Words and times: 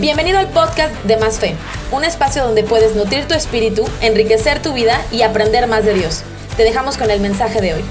Bienvenido 0.00 0.38
al 0.38 0.48
podcast 0.48 0.94
de 1.04 1.18
Más 1.18 1.38
Fe, 1.38 1.54
un 1.92 2.04
espacio 2.04 2.42
donde 2.42 2.64
puedes 2.64 2.96
nutrir 2.96 3.28
tu 3.28 3.34
espíritu, 3.34 3.84
enriquecer 4.00 4.62
tu 4.62 4.72
vida 4.72 4.98
y 5.12 5.20
aprender 5.20 5.68
más 5.68 5.84
de 5.84 5.92
Dios. 5.92 6.22
Te 6.56 6.62
dejamos 6.62 6.96
con 6.96 7.10
el 7.10 7.20
mensaje 7.20 7.60
de 7.60 7.74
hoy. 7.74 7.84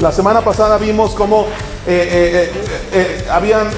La 0.00 0.12
semana 0.12 0.40
pasada 0.40 0.78
vimos 0.78 1.10
cómo 1.10 1.42
eh, 1.86 2.50
eh, 2.50 2.52
eh, 2.90 3.26
habían 3.30 3.68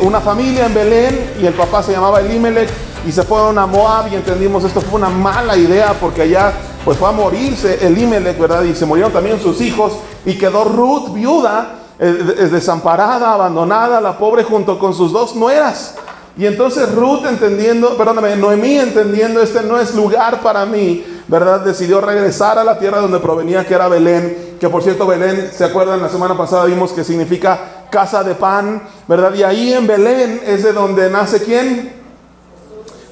una 0.00 0.20
familia 0.20 0.66
en 0.66 0.74
Belén 0.74 1.34
y 1.40 1.46
el 1.46 1.54
papá 1.54 1.84
se 1.84 1.92
llamaba 1.92 2.18
Elimelech 2.18 2.68
y 3.06 3.12
se 3.12 3.22
fueron 3.22 3.58
a 3.58 3.66
Moab 3.66 4.12
y 4.12 4.16
entendimos 4.16 4.64
esto 4.64 4.80
fue 4.80 4.96
una 4.98 5.08
mala 5.08 5.56
idea 5.56 5.94
porque 6.00 6.22
allá 6.22 6.52
pues 6.84 6.98
fue 6.98 7.08
a 7.08 7.12
morirse 7.12 7.86
Elimelech, 7.86 8.36
¿verdad? 8.36 8.64
Y 8.64 8.74
se 8.74 8.86
murieron 8.86 9.12
también 9.12 9.40
sus 9.40 9.60
hijos 9.60 9.92
y 10.26 10.36
quedó 10.36 10.64
Ruth 10.64 11.12
viuda, 11.12 11.76
desamparada, 11.96 13.34
abandonada, 13.34 14.00
la 14.00 14.18
pobre 14.18 14.42
junto 14.42 14.80
con 14.80 14.92
sus 14.92 15.12
dos 15.12 15.36
nueras. 15.36 15.94
Y 16.36 16.46
entonces 16.46 16.92
Ruth 16.92 17.24
entendiendo, 17.26 17.96
perdóname, 17.96 18.34
Noemí 18.34 18.78
entendiendo 18.78 19.40
este 19.40 19.62
no 19.62 19.78
es 19.78 19.94
lugar 19.94 20.40
para 20.40 20.66
mí, 20.66 21.04
¿verdad? 21.28 21.60
Decidió 21.60 22.00
regresar 22.00 22.58
a 22.58 22.64
la 22.64 22.78
tierra 22.78 23.00
donde 23.00 23.20
provenía, 23.20 23.64
que 23.64 23.74
era 23.74 23.86
Belén, 23.88 24.56
que 24.58 24.68
por 24.68 24.82
cierto 24.82 25.06
Belén, 25.06 25.50
¿se 25.56 25.64
acuerdan? 25.64 26.02
La 26.02 26.08
semana 26.08 26.36
pasada 26.36 26.64
vimos 26.64 26.92
que 26.92 27.04
significa 27.04 27.86
casa 27.88 28.24
de 28.24 28.34
pan, 28.34 28.82
¿verdad? 29.06 29.32
Y 29.34 29.44
ahí 29.44 29.72
en 29.72 29.86
Belén 29.86 30.40
es 30.44 30.64
de 30.64 30.72
donde 30.72 31.08
nace 31.08 31.40
quién? 31.42 31.92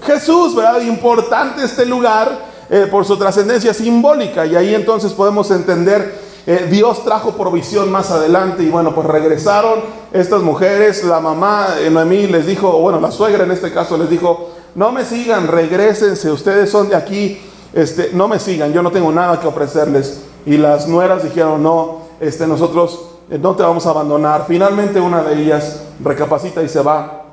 Jesús, 0.05 0.57
¿verdad? 0.57 0.81
Importante 0.81 1.65
este 1.65 1.87
lugar 1.87 2.51
eh, 2.69 2.89
por 2.91 3.05
su 3.05 3.17
trascendencia 3.17 3.73
simbólica. 3.73 4.47
Y 4.47 4.57
ahí 4.57 4.75
entonces 4.75 5.13
podemos 5.13 5.51
entender 5.53 6.13
eh, 6.45 6.67
Dios 6.69 7.05
trajo 7.05 7.37
provisión 7.37 7.93
más 7.93 8.11
adelante 8.11 8.65
y 8.65 8.69
bueno, 8.69 8.93
pues 8.93 9.07
regresaron 9.07 10.02
estas 10.13 10.43
mujeres, 10.43 11.05
la 11.05 11.21
mamá 11.21 11.69
eh, 11.79 11.89
Noemí 11.89 12.27
les 12.27 12.47
dijo, 12.47 12.79
bueno, 12.81 13.01
la 13.01 13.11
suegra 13.11 13.45
en 13.45 13.51
este 13.51 13.73
caso 13.73 13.97
les 13.97 14.11
dijo, 14.11 14.51
no 14.75 14.93
me 14.93 15.05
sigan, 15.05 15.49
regresense, 15.49 16.31
ustedes 16.31 16.71
son 16.71 16.89
de 16.91 16.97
aquí, 16.97 17.41
este, 17.73 18.11
no 18.13 18.29
me 18.29 18.39
sigan, 18.39 18.73
yo 18.73 18.83
no 18.83 18.91
tengo 18.91 19.11
nada 19.11 19.41
que 19.41 19.47
ofrecerles. 19.47 20.25
Y 20.45 20.59
las 20.59 20.87
nueras 20.87 21.23
dijeron, 21.23 21.63
no, 21.63 22.03
este, 22.21 22.47
nosotros 22.47 23.07
eh, 23.31 23.39
no 23.39 23.55
te 23.57 23.63
vamos 23.63 23.87
a 23.87 23.91
abandonar. 23.91 24.45
Finalmente 24.47 25.01
una 25.01 25.23
de 25.23 25.43
ellas 25.43 25.83
recapacita 26.03 26.63
y 26.63 26.69
se 26.69 26.83
va, 26.83 27.25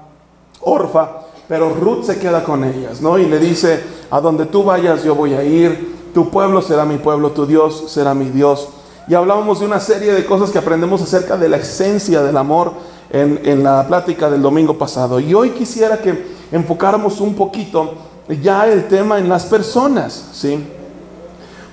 orfa, 0.61 1.09
pero 1.49 1.73
Ruth 1.73 2.05
se 2.05 2.17
queda 2.17 2.43
con 2.43 2.63
ellas, 2.63 3.01
¿no? 3.01 3.17
Y 3.17 3.25
le 3.25 3.39
dice, 3.39 3.83
a 4.09 4.21
donde 4.21 4.45
tú 4.45 4.63
vayas 4.63 5.03
yo 5.03 5.15
voy 5.15 5.33
a 5.33 5.43
ir, 5.43 5.97
tu 6.13 6.29
pueblo 6.29 6.61
será 6.61 6.85
mi 6.85 6.97
pueblo, 6.97 7.31
tu 7.31 7.45
Dios 7.45 7.85
será 7.91 8.13
mi 8.13 8.29
Dios 8.29 8.69
y 9.09 9.15
hablábamos 9.15 9.59
de 9.59 9.65
una 9.65 9.79
serie 9.79 10.13
de 10.13 10.23
cosas 10.23 10.51
que 10.51 10.59
aprendemos 10.59 11.01
acerca 11.01 11.35
de 11.35 11.49
la 11.49 11.57
esencia 11.57 12.21
del 12.21 12.37
amor 12.37 12.73
en, 13.09 13.63
la 13.63 13.87
plática 13.87 14.29
del 14.29 14.39
domingo 14.39 14.77
pasado. 14.77 15.19
Y 15.19 15.33
hoy 15.33 15.49
quisiera 15.49 15.97
que 15.97 16.27
enfocáramos 16.51 17.19
un 17.19 17.33
poquito 17.33 17.95
ya 18.39 18.67
el 18.67 18.87
tema 18.87 19.17
en 19.17 19.27
las 19.27 19.47
personas, 19.47 20.29
¿sí? 20.33 20.63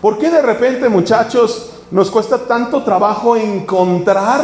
¿Por 0.00 0.16
qué 0.16 0.30
de 0.30 0.40
repente, 0.40 0.88
muchachos, 0.88 1.72
nos 1.90 2.10
cuesta 2.10 2.38
tanto 2.38 2.82
trabajo 2.82 3.36
encontrar 3.36 4.40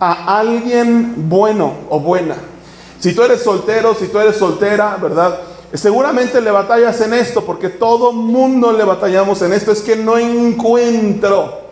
a 0.00 0.36
alguien 0.36 1.28
bueno 1.28 1.72
o 1.88 2.00
buena? 2.00 2.34
Si 2.98 3.14
tú 3.14 3.22
eres 3.22 3.44
soltero, 3.44 3.94
si 3.94 4.08
tú 4.08 4.18
eres 4.18 4.36
soltera, 4.36 4.98
¿verdad? 5.00 5.38
Seguramente 5.72 6.40
le 6.40 6.50
batallas 6.50 7.00
en 7.00 7.14
esto, 7.14 7.44
porque 7.44 7.68
todo 7.68 8.12
mundo 8.12 8.72
le 8.72 8.82
batallamos 8.82 9.40
en 9.42 9.52
esto, 9.52 9.70
es 9.70 9.80
que 9.80 9.94
no 9.94 10.18
encuentro 10.18 11.63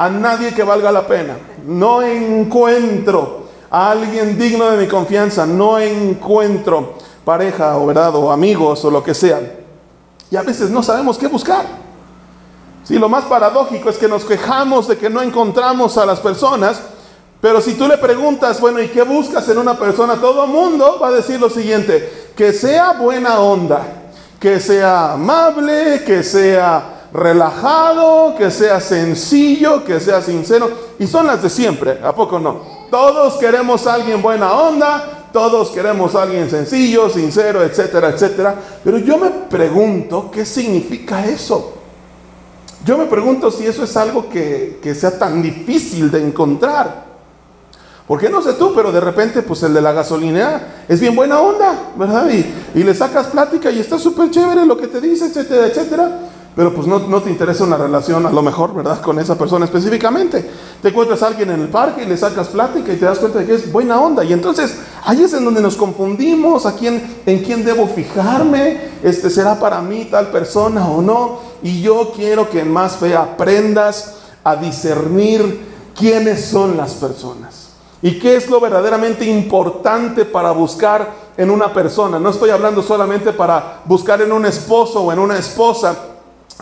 a 0.00 0.08
nadie 0.08 0.54
que 0.54 0.62
valga 0.62 0.90
la 0.90 1.06
pena. 1.06 1.36
No 1.66 2.00
encuentro 2.00 3.40
a 3.70 3.90
alguien 3.90 4.38
digno 4.38 4.70
de 4.70 4.78
mi 4.78 4.88
confianza. 4.88 5.44
No 5.44 5.78
encuentro 5.78 6.94
pareja 7.22 7.76
o 7.76 7.84
verdad 7.84 8.14
o 8.14 8.32
amigos 8.32 8.82
o 8.86 8.90
lo 8.90 9.02
que 9.02 9.12
sea. 9.12 9.38
Y 10.30 10.36
a 10.36 10.42
veces 10.42 10.70
no 10.70 10.82
sabemos 10.82 11.18
qué 11.18 11.26
buscar. 11.26 11.66
Si 12.82 12.98
lo 12.98 13.10
más 13.10 13.24
paradójico 13.24 13.90
es 13.90 13.98
que 13.98 14.08
nos 14.08 14.24
quejamos 14.24 14.88
de 14.88 14.96
que 14.96 15.10
no 15.10 15.20
encontramos 15.20 15.98
a 15.98 16.06
las 16.06 16.18
personas, 16.18 16.80
pero 17.42 17.60
si 17.60 17.74
tú 17.74 17.86
le 17.86 17.98
preguntas, 17.98 18.58
bueno, 18.58 18.80
¿y 18.80 18.88
qué 18.88 19.02
buscas 19.02 19.46
en 19.50 19.58
una 19.58 19.78
persona? 19.78 20.14
Todo 20.14 20.46
mundo 20.46 20.98
va 20.98 21.08
a 21.08 21.12
decir 21.12 21.38
lo 21.38 21.50
siguiente, 21.50 22.30
que 22.34 22.54
sea 22.54 22.92
buena 22.92 23.38
onda, 23.40 23.82
que 24.40 24.60
sea 24.60 25.12
amable, 25.12 26.04
que 26.06 26.22
sea 26.22 26.99
relajado, 27.12 28.34
que 28.36 28.50
sea 28.50 28.80
sencillo, 28.80 29.84
que 29.84 30.00
sea 30.00 30.22
sincero. 30.22 30.70
Y 30.98 31.06
son 31.06 31.26
las 31.26 31.42
de 31.42 31.50
siempre, 31.50 31.98
¿a 32.02 32.14
poco 32.14 32.38
no? 32.38 32.80
Todos 32.90 33.34
queremos 33.34 33.86
a 33.86 33.94
alguien 33.94 34.22
buena 34.22 34.52
onda, 34.52 35.28
todos 35.32 35.70
queremos 35.70 36.14
a 36.14 36.22
alguien 36.22 36.50
sencillo, 36.50 37.08
sincero, 37.08 37.62
etcétera, 37.62 38.10
etcétera. 38.10 38.54
Pero 38.82 38.98
yo 38.98 39.18
me 39.18 39.30
pregunto, 39.30 40.30
¿qué 40.30 40.44
significa 40.44 41.24
eso? 41.26 41.74
Yo 42.84 42.96
me 42.96 43.06
pregunto 43.06 43.50
si 43.50 43.66
eso 43.66 43.84
es 43.84 43.96
algo 43.96 44.28
que, 44.28 44.80
sea 44.98 45.18
tan 45.18 45.42
difícil 45.42 46.10
de 46.10 46.22
encontrar. 46.22 47.10
Porque 48.06 48.28
no 48.28 48.42
sé 48.42 48.54
tú, 48.54 48.72
pero 48.74 48.90
de 48.90 49.00
repente, 49.00 49.42
pues 49.42 49.62
el 49.62 49.72
de 49.72 49.80
la 49.80 49.92
gasolina 49.92 50.84
es 50.88 50.98
bien 50.98 51.14
buena 51.14 51.40
onda, 51.40 51.92
¿verdad? 51.94 52.28
Y, 52.28 52.80
y 52.80 52.82
le 52.82 52.92
sacas 52.92 53.28
plática 53.28 53.70
y 53.70 53.78
está 53.78 54.00
súper 54.00 54.30
chévere 54.30 54.66
lo 54.66 54.76
que 54.76 54.88
te 54.88 55.00
dice, 55.00 55.26
etcétera, 55.26 55.66
etcétera 55.66 56.29
pero 56.56 56.74
pues 56.74 56.86
no, 56.86 57.00
te 57.22 57.30
interesa 57.30 57.64
una 57.64 57.76
relación 57.76 58.26
a 58.26 58.30
lo 58.30 58.42
mejor, 58.42 58.74
¿verdad? 58.74 59.00
Con 59.00 59.18
esa 59.18 59.38
persona 59.38 59.64
específicamente. 59.64 60.50
Te 60.82 60.88
encuentras 60.88 61.22
a 61.22 61.28
alguien 61.28 61.50
en 61.50 61.60
el 61.60 61.68
parque 61.68 62.02
y 62.02 62.06
le 62.06 62.16
sacas 62.16 62.48
plática 62.48 62.92
y 62.92 62.96
te 62.96 63.04
das 63.04 63.18
cuenta 63.18 63.38
de 63.38 63.46
que 63.46 63.54
es 63.54 63.70
buena 63.70 64.00
onda. 64.00 64.24
Y 64.24 64.32
entonces 64.32 64.76
ahí 65.04 65.22
es 65.22 65.32
en 65.32 65.44
donde 65.44 65.62
nos 65.62 65.76
confundimos, 65.76 66.66
a 66.66 66.74
quién, 66.74 67.18
en 67.24 67.44
quién 67.44 67.64
debo 67.64 67.86
fijarme, 67.86 68.90
este, 69.02 69.30
será 69.30 69.60
para 69.60 69.80
mí 69.80 70.08
tal 70.10 70.28
persona 70.28 70.88
o 70.88 71.00
no. 71.00 71.38
Y 71.62 71.82
yo 71.82 72.12
quiero 72.14 72.50
que 72.50 72.60
en 72.60 72.72
más 72.72 72.96
fe 72.96 73.14
aprendas 73.14 74.16
a 74.42 74.56
discernir 74.56 75.60
quiénes 75.96 76.46
son 76.46 76.76
las 76.76 76.94
personas. 76.94 77.70
¿Y 78.02 78.18
qué 78.18 78.36
es 78.36 78.48
lo 78.48 78.60
verdaderamente 78.60 79.26
importante 79.26 80.24
para 80.24 80.52
buscar 80.52 81.10
en 81.36 81.50
una 81.50 81.72
persona? 81.72 82.18
No 82.18 82.30
estoy 82.30 82.48
hablando 82.48 82.82
solamente 82.82 83.32
para 83.32 83.82
buscar 83.84 84.22
en 84.22 84.32
un 84.32 84.46
esposo 84.46 85.02
o 85.02 85.12
en 85.12 85.18
una 85.18 85.38
esposa, 85.38 85.94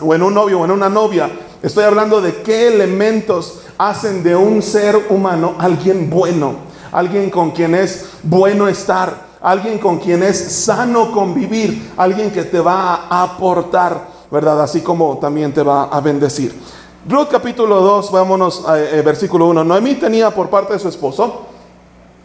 o 0.01 0.13
en 0.13 0.23
un 0.23 0.33
novio 0.33 0.59
o 0.59 0.65
en 0.65 0.71
una 0.71 0.89
novia. 0.89 1.29
Estoy 1.61 1.83
hablando 1.83 2.21
de 2.21 2.41
qué 2.41 2.67
elementos 2.67 3.61
hacen 3.77 4.23
de 4.23 4.35
un 4.35 4.61
ser 4.61 5.07
humano 5.09 5.55
alguien 5.57 6.09
bueno, 6.09 6.55
alguien 6.91 7.29
con 7.29 7.51
quien 7.51 7.75
es 7.75 8.09
bueno 8.23 8.67
estar, 8.67 9.29
alguien 9.41 9.79
con 9.79 9.99
quien 9.99 10.23
es 10.23 10.37
sano 10.37 11.11
convivir, 11.11 11.93
alguien 11.97 12.31
que 12.31 12.43
te 12.43 12.59
va 12.59 13.07
a 13.09 13.23
aportar, 13.23 14.07
¿verdad? 14.31 14.61
Así 14.61 14.81
como 14.81 15.17
también 15.17 15.53
te 15.53 15.63
va 15.63 15.85
a 15.85 16.01
bendecir. 16.01 16.59
Ruth 17.07 17.29
capítulo 17.31 17.81
2, 17.81 18.11
vámonos 18.11 18.67
a 18.67 18.79
eh, 18.79 19.01
versículo 19.01 19.47
1. 19.47 19.63
Noemí 19.63 19.95
tenía 19.95 20.31
por 20.31 20.49
parte 20.49 20.73
de 20.73 20.79
su 20.79 20.89
esposo 20.89 21.45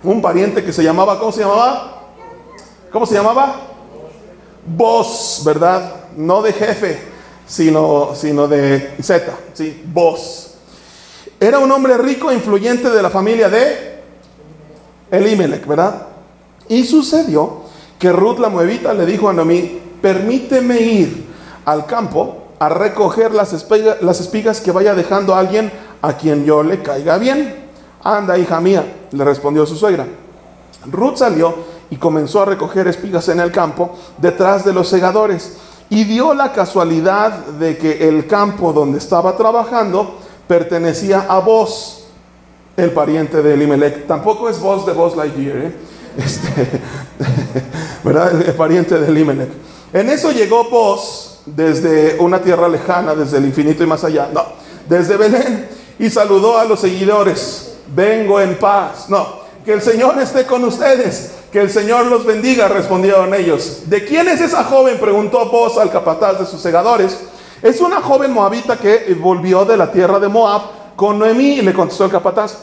un 0.03 0.21
pariente 0.21 0.63
que 0.65 0.73
se 0.73 0.83
llamaba, 0.83 1.19
¿cómo 1.19 1.33
se 1.33 1.41
llamaba? 1.41 2.03
¿Cómo 2.93 3.07
se 3.07 3.15
llamaba? 3.15 3.55
Vos, 4.67 5.43
¿verdad? 5.45 5.95
No 6.17 6.43
de 6.43 6.53
jefe, 6.53 7.14
sino, 7.47 8.15
sino 8.15 8.49
de 8.49 8.97
Z, 9.03 9.33
¿sí? 9.53 9.83
Vos. 9.93 10.55
Era 11.41 11.59
un 11.59 11.71
hombre 11.71 11.99
rico 11.99 12.31
e 12.31 12.35
influyente 12.35 12.91
de 12.91 13.03
la 13.03 13.11
familia 13.11 13.49
de 13.49 14.03
Elimelech, 15.11 15.67
¿verdad? 15.67 16.07
Y 16.69 16.85
sucedió 16.85 17.65
que 17.99 18.13
Ruth 18.13 18.39
la 18.39 18.49
Moabita 18.49 18.95
le 18.95 19.07
dijo 19.07 19.29
a 19.29 19.33
Noemí, 19.33 19.81
permíteme 20.01 20.81
ir 20.81 21.25
al 21.65 21.87
campo 21.87 22.49
a 22.59 22.69
recoger 22.69 23.33
las 23.33 23.53
espigas, 23.53 24.01
las 24.01 24.21
espigas 24.21 24.61
que 24.61 24.73
vaya 24.73 24.95
dejando 24.95 25.35
a 25.35 25.41
alguien 25.41 25.71
a 26.03 26.15
quien 26.15 26.45
yo 26.45 26.63
le 26.63 26.83
caiga 26.83 27.19
bien. 27.19 27.65
Anda, 28.03 28.39
hija 28.39 28.61
mía, 28.61 28.85
le 29.11 29.25
respondió 29.25 29.67
su 29.67 29.77
suegra. 29.77 30.07
Ruth 30.87 31.17
salió 31.17 31.55
y 31.91 31.97
comenzó 31.97 32.43
a 32.43 32.47
recoger 32.47 32.89
espigas 32.89 33.29
en 33.29 33.41
el 33.41 33.51
campo 33.51 33.97
detrás 34.19 34.65
de 34.65 34.73
los 34.73 34.89
segadores. 34.89 35.57
Y 35.91 36.05
dio 36.05 36.35
la 36.35 36.53
casualidad 36.53 37.33
de 37.47 37.77
que 37.77 38.09
el 38.09 38.27
campo 38.27 38.73
donde 38.73 38.99
estaba 38.99 39.37
trabajando 39.37 40.19
pertenecía 40.47 41.27
a 41.29 41.39
vos, 41.39 42.07
el 42.77 42.91
pariente 42.91 43.43
de 43.43 43.55
Elimelech. 43.55 44.07
Tampoco 44.07 44.49
es 44.49 44.59
vos 44.59 44.85
de 44.87 44.93
vos 44.93 45.17
Lightyear, 45.17 45.57
¿eh? 45.59 45.77
este, 46.17 46.81
¿verdad? 48.05 48.43
El 48.43 48.55
pariente 48.55 48.99
de 48.99 49.07
Elimelech. 49.07 49.51
En 49.93 50.11
eso 50.11 50.33
llegó 50.33 50.69
vos 50.69 51.41
desde 51.47 52.19
una 52.19 52.41
tierra 52.41 52.69
lejana, 52.69 53.15
desde 53.15 53.39
el 53.39 53.45
infinito 53.45 53.85
y 53.85 53.87
más 53.87 54.03
allá. 54.05 54.29
No, 54.33 54.43
desde 54.89 55.17
Belén 55.17 55.69
y 55.99 56.11
saludó 56.11 56.59
a 56.59 56.65
los 56.65 56.81
seguidores. 56.81 57.77
Vengo 57.95 58.41
en 58.41 58.59
paz. 58.59 59.09
No, 59.09 59.44
que 59.65 59.73
el 59.73 59.83
Señor 59.83 60.19
esté 60.21 60.45
con 60.45 60.65
ustedes. 60.65 61.33
Que 61.51 61.61
el 61.61 61.71
Señor 61.71 62.07
los 62.07 62.27
bendiga, 62.27 62.69
respondieron 62.69 63.33
ellos. 63.33 63.83
¿De 63.87 64.05
quién 64.05 64.29
es 64.29 64.41
esa 64.41 64.65
joven? 64.65 64.99
preguntó 64.99 65.49
Boz 65.51 65.79
al 65.79 65.91
capataz 65.91 66.39
de 66.39 66.47
sus 66.47 66.61
segadores. 66.61 67.19
Es 67.63 67.81
una 67.81 68.01
joven 68.01 68.33
moabita 68.33 68.77
que 68.77 69.17
volvió 69.19 69.65
de 69.65 69.77
la 69.77 69.91
tierra 69.91 70.19
de 70.19 70.29
Moab 70.29 70.63
con 70.97 71.19
Noemí, 71.19 71.59
y 71.59 71.63
le 71.63 71.73
contestó 71.73 72.05
el 72.05 72.11
capataz. 72.11 72.59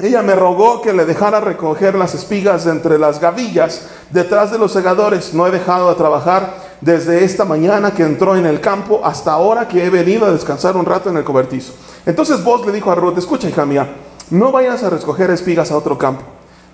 ella 0.00 0.22
me 0.22 0.34
rogó 0.34 0.82
que 0.82 0.92
le 0.92 1.04
dejara 1.04 1.40
recoger 1.40 1.94
las 1.94 2.14
espigas 2.14 2.66
entre 2.66 2.98
las 2.98 3.20
gavillas 3.20 3.88
detrás 4.10 4.50
de 4.50 4.58
los 4.58 4.72
segadores. 4.72 5.32
No 5.32 5.46
he 5.46 5.50
dejado 5.50 5.88
de 5.88 5.94
trabajar 5.94 6.54
desde 6.80 7.24
esta 7.24 7.44
mañana 7.44 7.92
que 7.92 8.02
entró 8.02 8.36
en 8.36 8.46
el 8.46 8.60
campo 8.60 9.00
hasta 9.02 9.32
ahora 9.32 9.66
que 9.66 9.84
he 9.84 9.90
venido 9.90 10.26
a 10.26 10.32
descansar 10.32 10.76
un 10.76 10.84
rato 10.84 11.08
en 11.08 11.16
el 11.16 11.24
cobertizo. 11.24 11.72
Entonces 12.04 12.42
vos 12.44 12.64
le 12.66 12.72
dijo 12.72 12.90
a 12.90 12.94
Ruth, 12.94 13.18
escucha 13.18 13.48
hija 13.48 13.64
mía, 13.64 13.88
no 14.30 14.52
vayas 14.52 14.82
a 14.82 14.90
recoger 14.90 15.30
espigas 15.30 15.70
a 15.70 15.76
otro 15.76 15.96
campo, 15.96 16.22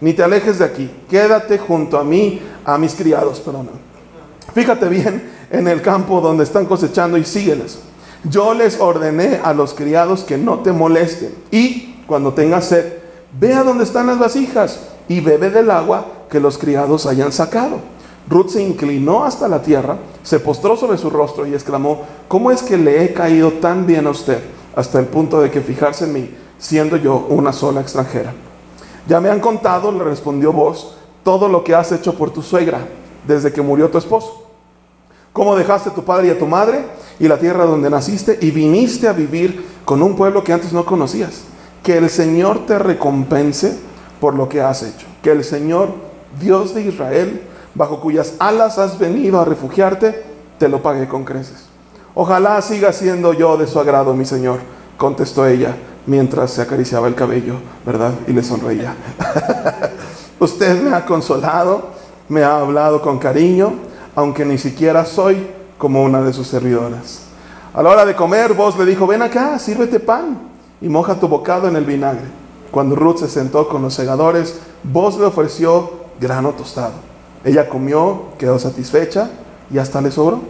ni 0.00 0.12
te 0.12 0.22
alejes 0.22 0.58
de 0.58 0.64
aquí, 0.64 0.90
quédate 1.08 1.58
junto 1.58 1.98
a 1.98 2.04
mí, 2.04 2.40
a 2.64 2.78
mis 2.78 2.94
criados, 2.94 3.40
perdón. 3.40 3.70
Fíjate 4.54 4.88
bien 4.88 5.30
en 5.50 5.68
el 5.68 5.82
campo 5.82 6.20
donde 6.20 6.44
están 6.44 6.66
cosechando 6.66 7.16
y 7.16 7.24
sígueles. 7.24 7.78
Yo 8.24 8.54
les 8.54 8.80
ordené 8.80 9.40
a 9.42 9.52
los 9.52 9.74
criados 9.74 10.24
que 10.24 10.38
no 10.38 10.60
te 10.60 10.72
molesten 10.72 11.34
y 11.50 11.96
cuando 12.06 12.32
tengas 12.32 12.66
sed, 12.66 13.04
Ve 13.38 13.52
a 13.52 13.64
donde 13.64 13.84
están 13.84 14.06
las 14.06 14.18
vasijas 14.18 14.80
y 15.08 15.20
bebe 15.20 15.50
del 15.50 15.70
agua 15.70 16.06
que 16.30 16.38
los 16.38 16.56
criados 16.56 17.06
hayan 17.06 17.32
sacado. 17.32 17.78
Ruth 18.28 18.50
se 18.50 18.62
inclinó 18.62 19.24
hasta 19.24 19.48
la 19.48 19.60
tierra, 19.60 19.98
se 20.22 20.38
postró 20.38 20.76
sobre 20.76 20.98
su 20.98 21.10
rostro 21.10 21.46
y 21.46 21.52
exclamó, 21.52 22.02
¿cómo 22.28 22.50
es 22.50 22.62
que 22.62 22.78
le 22.78 23.04
he 23.04 23.12
caído 23.12 23.52
tan 23.54 23.86
bien 23.86 24.06
a 24.06 24.10
usted 24.10 24.38
hasta 24.76 25.00
el 25.00 25.06
punto 25.06 25.40
de 25.40 25.50
que 25.50 25.60
fijarse 25.60 26.04
en 26.04 26.12
mí, 26.12 26.30
siendo 26.64 26.96
yo 26.96 27.26
una 27.28 27.52
sola 27.52 27.82
extranjera? 27.82 28.32
Ya 29.06 29.20
me 29.20 29.28
han 29.28 29.40
contado, 29.40 29.92
le 29.92 30.02
respondió 30.02 30.50
vos, 30.50 30.96
todo 31.22 31.46
lo 31.48 31.62
que 31.62 31.74
has 31.74 31.92
hecho 31.92 32.14
por 32.14 32.30
tu 32.30 32.40
suegra 32.40 32.80
desde 33.26 33.52
que 33.52 33.60
murió 33.60 33.90
tu 33.90 33.98
esposo. 33.98 34.46
Cómo 35.34 35.56
dejaste 35.56 35.90
a 35.90 35.94
tu 35.94 36.04
padre 36.04 36.28
y 36.28 36.30
a 36.30 36.38
tu 36.38 36.46
madre 36.46 36.86
y 37.18 37.28
la 37.28 37.38
tierra 37.38 37.66
donde 37.66 37.90
naciste 37.90 38.38
y 38.40 38.50
viniste 38.50 39.08
a 39.08 39.12
vivir 39.12 39.66
con 39.84 40.02
un 40.02 40.16
pueblo 40.16 40.42
que 40.42 40.52
antes 40.54 40.72
no 40.72 40.86
conocías 40.86 41.44
que 41.82 41.98
el 41.98 42.08
Señor 42.08 42.64
te 42.66 42.78
recompense 42.78 43.78
por 44.18 44.34
lo 44.34 44.48
que 44.48 44.62
has 44.62 44.82
hecho. 44.82 45.06
Que 45.22 45.32
el 45.32 45.44
Señor, 45.44 45.90
Dios 46.40 46.74
de 46.74 46.82
Israel, 46.82 47.42
bajo 47.74 48.00
cuyas 48.00 48.34
alas 48.38 48.78
has 48.78 48.98
venido 48.98 49.38
a 49.38 49.44
refugiarte, 49.44 50.24
te 50.58 50.68
lo 50.68 50.82
pague 50.82 51.06
con 51.06 51.24
creces. 51.24 51.66
Ojalá 52.14 52.60
siga 52.62 52.92
siendo 52.92 53.34
yo 53.34 53.58
de 53.58 53.66
su 53.66 53.78
agrado, 53.78 54.14
mi 54.14 54.24
Señor, 54.24 54.60
contestó 54.96 55.46
ella 55.46 55.76
mientras 56.06 56.52
se 56.52 56.62
acariciaba 56.62 57.08
el 57.08 57.14
cabello, 57.14 57.54
¿verdad? 57.84 58.12
Y 58.26 58.32
le 58.32 58.42
sonreía. 58.42 58.94
Usted 60.38 60.82
me 60.82 60.94
ha 60.94 61.04
consolado, 61.04 61.90
me 62.28 62.42
ha 62.42 62.58
hablado 62.58 63.00
con 63.00 63.18
cariño, 63.18 63.74
aunque 64.14 64.44
ni 64.44 64.58
siquiera 64.58 65.04
soy 65.04 65.46
como 65.78 66.02
una 66.02 66.22
de 66.22 66.32
sus 66.32 66.46
servidoras. 66.46 67.22
A 67.72 67.82
la 67.82 67.90
hora 67.90 68.04
de 68.04 68.14
comer, 68.14 68.54
vos 68.54 68.78
le 68.78 68.84
dijo, 68.84 69.06
ven 69.06 69.22
acá, 69.22 69.58
sírvete 69.58 70.00
pan 70.00 70.38
y 70.80 70.88
moja 70.88 71.18
tu 71.18 71.28
bocado 71.28 71.68
en 71.68 71.76
el 71.76 71.84
vinagre. 71.84 72.26
Cuando 72.70 72.96
Ruth 72.96 73.18
se 73.18 73.28
sentó 73.28 73.68
con 73.68 73.82
los 73.82 73.94
segadores, 73.94 74.60
vos 74.82 75.18
le 75.18 75.24
ofreció 75.24 75.90
grano 76.20 76.50
tostado. 76.50 76.94
Ella 77.44 77.68
comió, 77.68 78.26
quedó 78.38 78.58
satisfecha 78.58 79.30
y 79.70 79.78
hasta 79.78 80.00
le 80.00 80.10
sobró. 80.10 80.40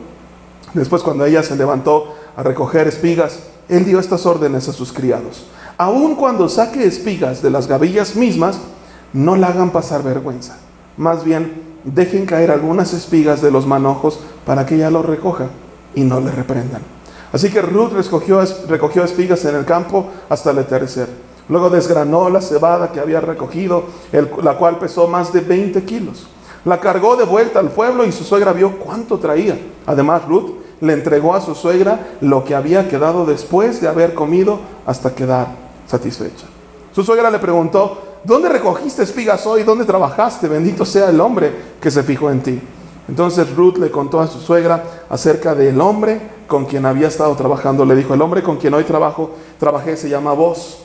Después 0.75 1.03
cuando 1.03 1.25
ella 1.25 1.43
se 1.43 1.56
levantó 1.56 2.15
a 2.37 2.43
recoger 2.43 2.89
espigas, 2.89 3.41
él 3.69 3.85
dio 3.85 3.99
estas 3.99 4.27
órdenes 4.27 4.69
a 4.69 4.73
sus 4.73 4.93
criados. 4.93 5.47
Aun 5.77 6.15
cuando 6.15 6.49
saque 6.49 6.85
espigas 6.85 7.43
de 7.43 7.51
las 7.51 7.67
gavillas 7.67 8.15
mismas, 8.17 8.59
no 9.13 9.37
la 9.37 9.49
hagan 9.49 9.71
pasar 9.71 10.03
vergüenza. 10.03 10.57
Más 10.97 11.25
bien, 11.25 11.63
dejen 11.85 12.27
caer 12.27 12.51
algunas 12.51 12.93
espigas 12.93 13.43
de 13.43 13.51
los 13.51 13.67
manojos 13.67 14.21
para 14.47 14.65
que 14.67 14.77
ella 14.77 14.91
los 14.91 15.05
recoja 15.05 15.47
y 15.95 16.03
no 16.03 16.21
le 16.21 16.31
reprendan. 16.31 16.83
Así 17.33 17.51
que 17.51 17.61
Ruth 17.63 17.93
recogió, 17.93 18.41
espigas 19.05 19.45
en 19.45 19.57
el 19.57 19.65
campo 19.65 20.07
hasta 20.29 20.53
el 20.53 20.59
atardecer. 20.59 21.09
Luego 21.49 21.69
desgranó 21.69 22.31
la 22.31 22.41
cebada 22.41 22.93
que 22.93 23.01
había 23.01 23.21
recogido, 23.21 23.87
la 24.43 24.57
cual 24.57 24.79
pesó 24.79 25.09
más 25.09 25.33
de 25.33 25.41
20 25.41 25.83
kilos. 25.83 26.29
La 26.65 26.81
cargó 26.81 27.17
de 27.17 27.25
vuelta 27.25 27.59
al 27.59 27.71
pueblo 27.71 28.07
y 28.07 28.13
su 28.13 28.25
suegra 28.25 28.53
vio 28.53 28.79
cuánto 28.79 29.19
traía. 29.19 29.59
Además, 29.85 30.23
Ruth 30.27 30.64
le 30.81 30.93
entregó 30.93 31.35
a 31.35 31.41
su 31.41 31.55
suegra 31.55 32.17
lo 32.21 32.44
que 32.44 32.55
había 32.55 32.88
quedado 32.88 33.26
después 33.26 33.81
de 33.81 33.88
haber 33.88 34.15
comido 34.15 34.59
hasta 34.87 35.15
quedar 35.15 35.49
satisfecha. 35.87 36.47
Su 36.93 37.03
suegra 37.03 37.31
le 37.31 37.38
preguntó, 37.38 38.21
¿dónde 38.25 38.49
recogiste 38.49 39.03
espigas 39.03 39.47
hoy? 39.47 39.62
¿Dónde 39.62 39.85
trabajaste? 39.85 40.49
Bendito 40.49 40.85
sea 40.85 41.11
el 41.11 41.21
hombre 41.21 41.53
que 41.81 41.91
se 41.91 42.03
fijó 42.03 42.31
en 42.31 42.41
ti. 42.41 42.61
Entonces 43.09 43.55
Ruth 43.55 43.76
le 43.79 43.91
contó 43.91 44.21
a 44.21 44.26
su 44.26 44.41
suegra 44.41 44.82
acerca 45.11 45.55
del 45.55 45.81
hombre 45.81 46.21
con 46.47 46.65
quien 46.65 46.87
había 46.87 47.09
estado 47.09 47.35
trabajando. 47.35 47.85
Le 47.85 47.94
dijo, 47.94 48.15
el 48.15 48.23
hombre 48.23 48.43
con 48.43 48.56
quien 48.56 48.75
hoy 48.75 48.85
trabajo, 48.85 49.32
trabajé 49.59 49.97
se 49.97 50.09
llama 50.09 50.32
vos. 50.32 50.79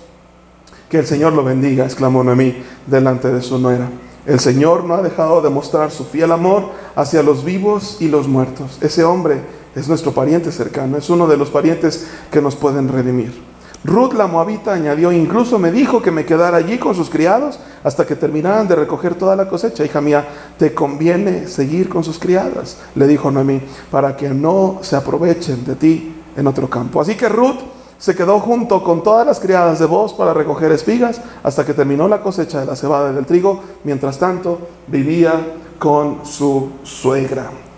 Que 0.89 0.99
el 0.99 1.05
Señor 1.05 1.33
lo 1.33 1.43
bendiga, 1.43 1.85
exclamó 1.85 2.23
Noemí 2.23 2.63
delante 2.87 3.31
de 3.31 3.41
su 3.41 3.59
nuera. 3.59 3.87
El 4.25 4.39
Señor 4.39 4.83
no 4.83 4.95
ha 4.95 5.01
dejado 5.01 5.41
de 5.41 5.49
mostrar 5.49 5.91
su 5.91 6.05
fiel 6.05 6.31
amor 6.31 6.69
hacia 6.95 7.23
los 7.23 7.43
vivos 7.43 7.97
y 7.99 8.09
los 8.09 8.27
muertos. 8.27 8.77
Ese 8.81 9.03
hombre 9.03 9.41
es 9.75 9.87
nuestro 9.87 10.11
pariente 10.11 10.51
cercano, 10.51 10.97
es 10.97 11.09
uno 11.09 11.27
de 11.27 11.37
los 11.37 11.49
parientes 11.49 12.07
que 12.31 12.41
nos 12.41 12.55
pueden 12.55 12.87
redimir. 12.87 13.49
Ruth 13.83 14.11
la 14.13 14.27
moabita 14.27 14.73
añadió, 14.73 15.11
incluso 15.11 15.57
me 15.57 15.71
dijo 15.71 16.01
que 16.01 16.11
me 16.11 16.25
quedara 16.25 16.57
allí 16.57 16.77
con 16.77 16.95
sus 16.95 17.09
criados 17.09 17.59
hasta 17.81 18.05
que 18.05 18.17
terminaran 18.17 18.67
de 18.67 18.75
recoger 18.75 19.15
toda 19.15 19.37
la 19.37 19.47
cosecha. 19.47 19.85
Hija 19.85 20.01
mía, 20.01 20.27
te 20.57 20.73
conviene 20.73 21.47
seguir 21.47 21.87
con 21.87 22.03
sus 22.03 22.19
criadas, 22.19 22.77
le 22.95 23.07
dijo 23.07 23.31
Noemí, 23.31 23.61
para 23.89 24.17
que 24.17 24.29
no 24.29 24.79
se 24.81 24.97
aprovechen 24.97 25.63
de 25.63 25.75
ti 25.75 26.13
en 26.35 26.47
otro 26.47 26.69
campo. 26.69 26.99
Así 26.99 27.15
que 27.15 27.29
Ruth 27.29 27.59
se 27.97 28.15
quedó 28.15 28.39
junto 28.39 28.83
con 28.83 29.01
todas 29.01 29.25
las 29.25 29.39
criadas 29.39 29.79
de 29.79 29.85
voz 29.85 30.13
para 30.13 30.33
recoger 30.33 30.71
espigas 30.73 31.21
hasta 31.41 31.65
que 31.65 31.73
terminó 31.73 32.09
la 32.09 32.21
cosecha 32.21 32.59
de 32.59 32.65
la 32.65 32.75
cebada 32.75 33.11
y 33.11 33.15
del 33.15 33.25
trigo. 33.25 33.61
Mientras 33.85 34.17
tanto, 34.17 34.59
vivía 34.87 35.33
con 35.77 36.25
su 36.25 36.69
suegra. 36.83 37.68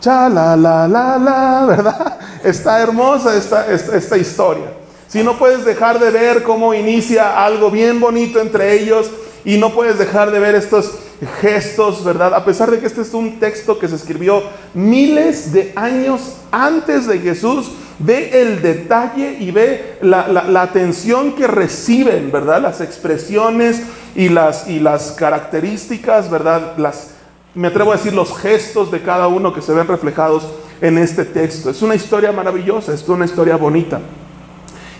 Cha 0.00 0.28
la 0.28 0.56
la 0.56 0.86
la 0.86 1.18
la, 1.18 1.66
¿verdad? 1.66 2.18
Está 2.44 2.80
hermosa 2.80 3.36
esta, 3.36 3.66
esta, 3.72 4.16
historia. 4.16 4.72
Si 5.08 5.22
no 5.22 5.38
puedes 5.38 5.64
dejar 5.64 5.98
de 5.98 6.10
ver 6.10 6.42
cómo 6.42 6.74
inicia 6.74 7.44
algo 7.44 7.70
bien 7.70 8.00
bonito 8.00 8.40
entre 8.40 8.74
ellos 8.74 9.10
y 9.44 9.56
no 9.56 9.72
puedes 9.72 9.98
dejar 9.98 10.30
de 10.30 10.38
ver 10.38 10.54
estos 10.54 10.92
gestos, 11.40 12.04
¿verdad? 12.04 12.34
A 12.34 12.44
pesar 12.44 12.70
de 12.70 12.78
que 12.78 12.86
este 12.86 13.02
es 13.02 13.14
un 13.14 13.38
texto 13.40 13.78
que 13.78 13.88
se 13.88 13.96
escribió 13.96 14.42
miles 14.74 15.52
de 15.52 15.72
años 15.76 16.36
antes 16.50 17.06
de 17.06 17.18
Jesús, 17.18 17.70
ve 17.98 18.42
el 18.42 18.60
detalle 18.60 19.38
y 19.40 19.50
ve 19.50 19.98
la, 20.02 20.60
atención 20.60 21.32
que 21.32 21.46
reciben, 21.46 22.30
¿verdad? 22.30 22.60
Las 22.60 22.80
expresiones 22.80 23.82
y 24.14 24.28
las, 24.28 24.68
y 24.68 24.80
las 24.80 25.12
características, 25.12 26.30
¿verdad? 26.30 26.76
Las, 26.76 27.15
me 27.56 27.68
atrevo 27.68 27.90
a 27.90 27.96
decir 27.96 28.12
los 28.12 28.36
gestos 28.36 28.90
de 28.90 29.00
cada 29.00 29.28
uno 29.28 29.52
que 29.52 29.62
se 29.62 29.72
ven 29.72 29.88
reflejados 29.88 30.46
en 30.82 30.98
este 30.98 31.24
texto. 31.24 31.70
Es 31.70 31.80
una 31.80 31.94
historia 31.94 32.30
maravillosa, 32.30 32.92
es 32.92 33.08
una 33.08 33.24
historia 33.24 33.56
bonita. 33.56 33.98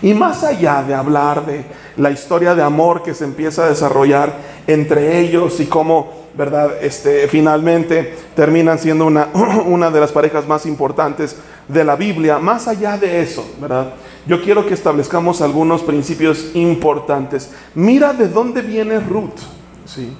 Y 0.01 0.15
más 0.15 0.43
allá 0.43 0.81
de 0.81 0.95
hablar 0.95 1.45
de 1.45 1.65
la 1.97 2.09
historia 2.09 2.55
de 2.55 2.63
amor 2.63 3.03
que 3.03 3.13
se 3.13 3.25
empieza 3.25 3.65
a 3.65 3.69
desarrollar 3.69 4.33
entre 4.65 5.19
ellos 5.19 5.59
y 5.59 5.67
cómo, 5.67 6.11
¿verdad? 6.35 6.71
Este, 6.81 7.27
finalmente 7.27 8.15
terminan 8.35 8.79
siendo 8.79 9.05
una, 9.05 9.27
una 9.65 9.91
de 9.91 9.99
las 9.99 10.11
parejas 10.11 10.47
más 10.47 10.65
importantes 10.65 11.35
de 11.67 11.83
la 11.83 11.95
Biblia. 11.95 12.39
Más 12.39 12.67
allá 12.67 12.97
de 12.97 13.21
eso, 13.21 13.47
¿verdad? 13.61 13.93
Yo 14.25 14.41
quiero 14.41 14.65
que 14.65 14.73
establezcamos 14.73 15.41
algunos 15.41 15.83
principios 15.83 16.51
importantes. 16.55 17.51
Mira 17.75 18.13
de 18.13 18.27
dónde 18.27 18.63
viene 18.63 18.99
Ruth, 18.99 19.39
¿sí? 19.85 20.11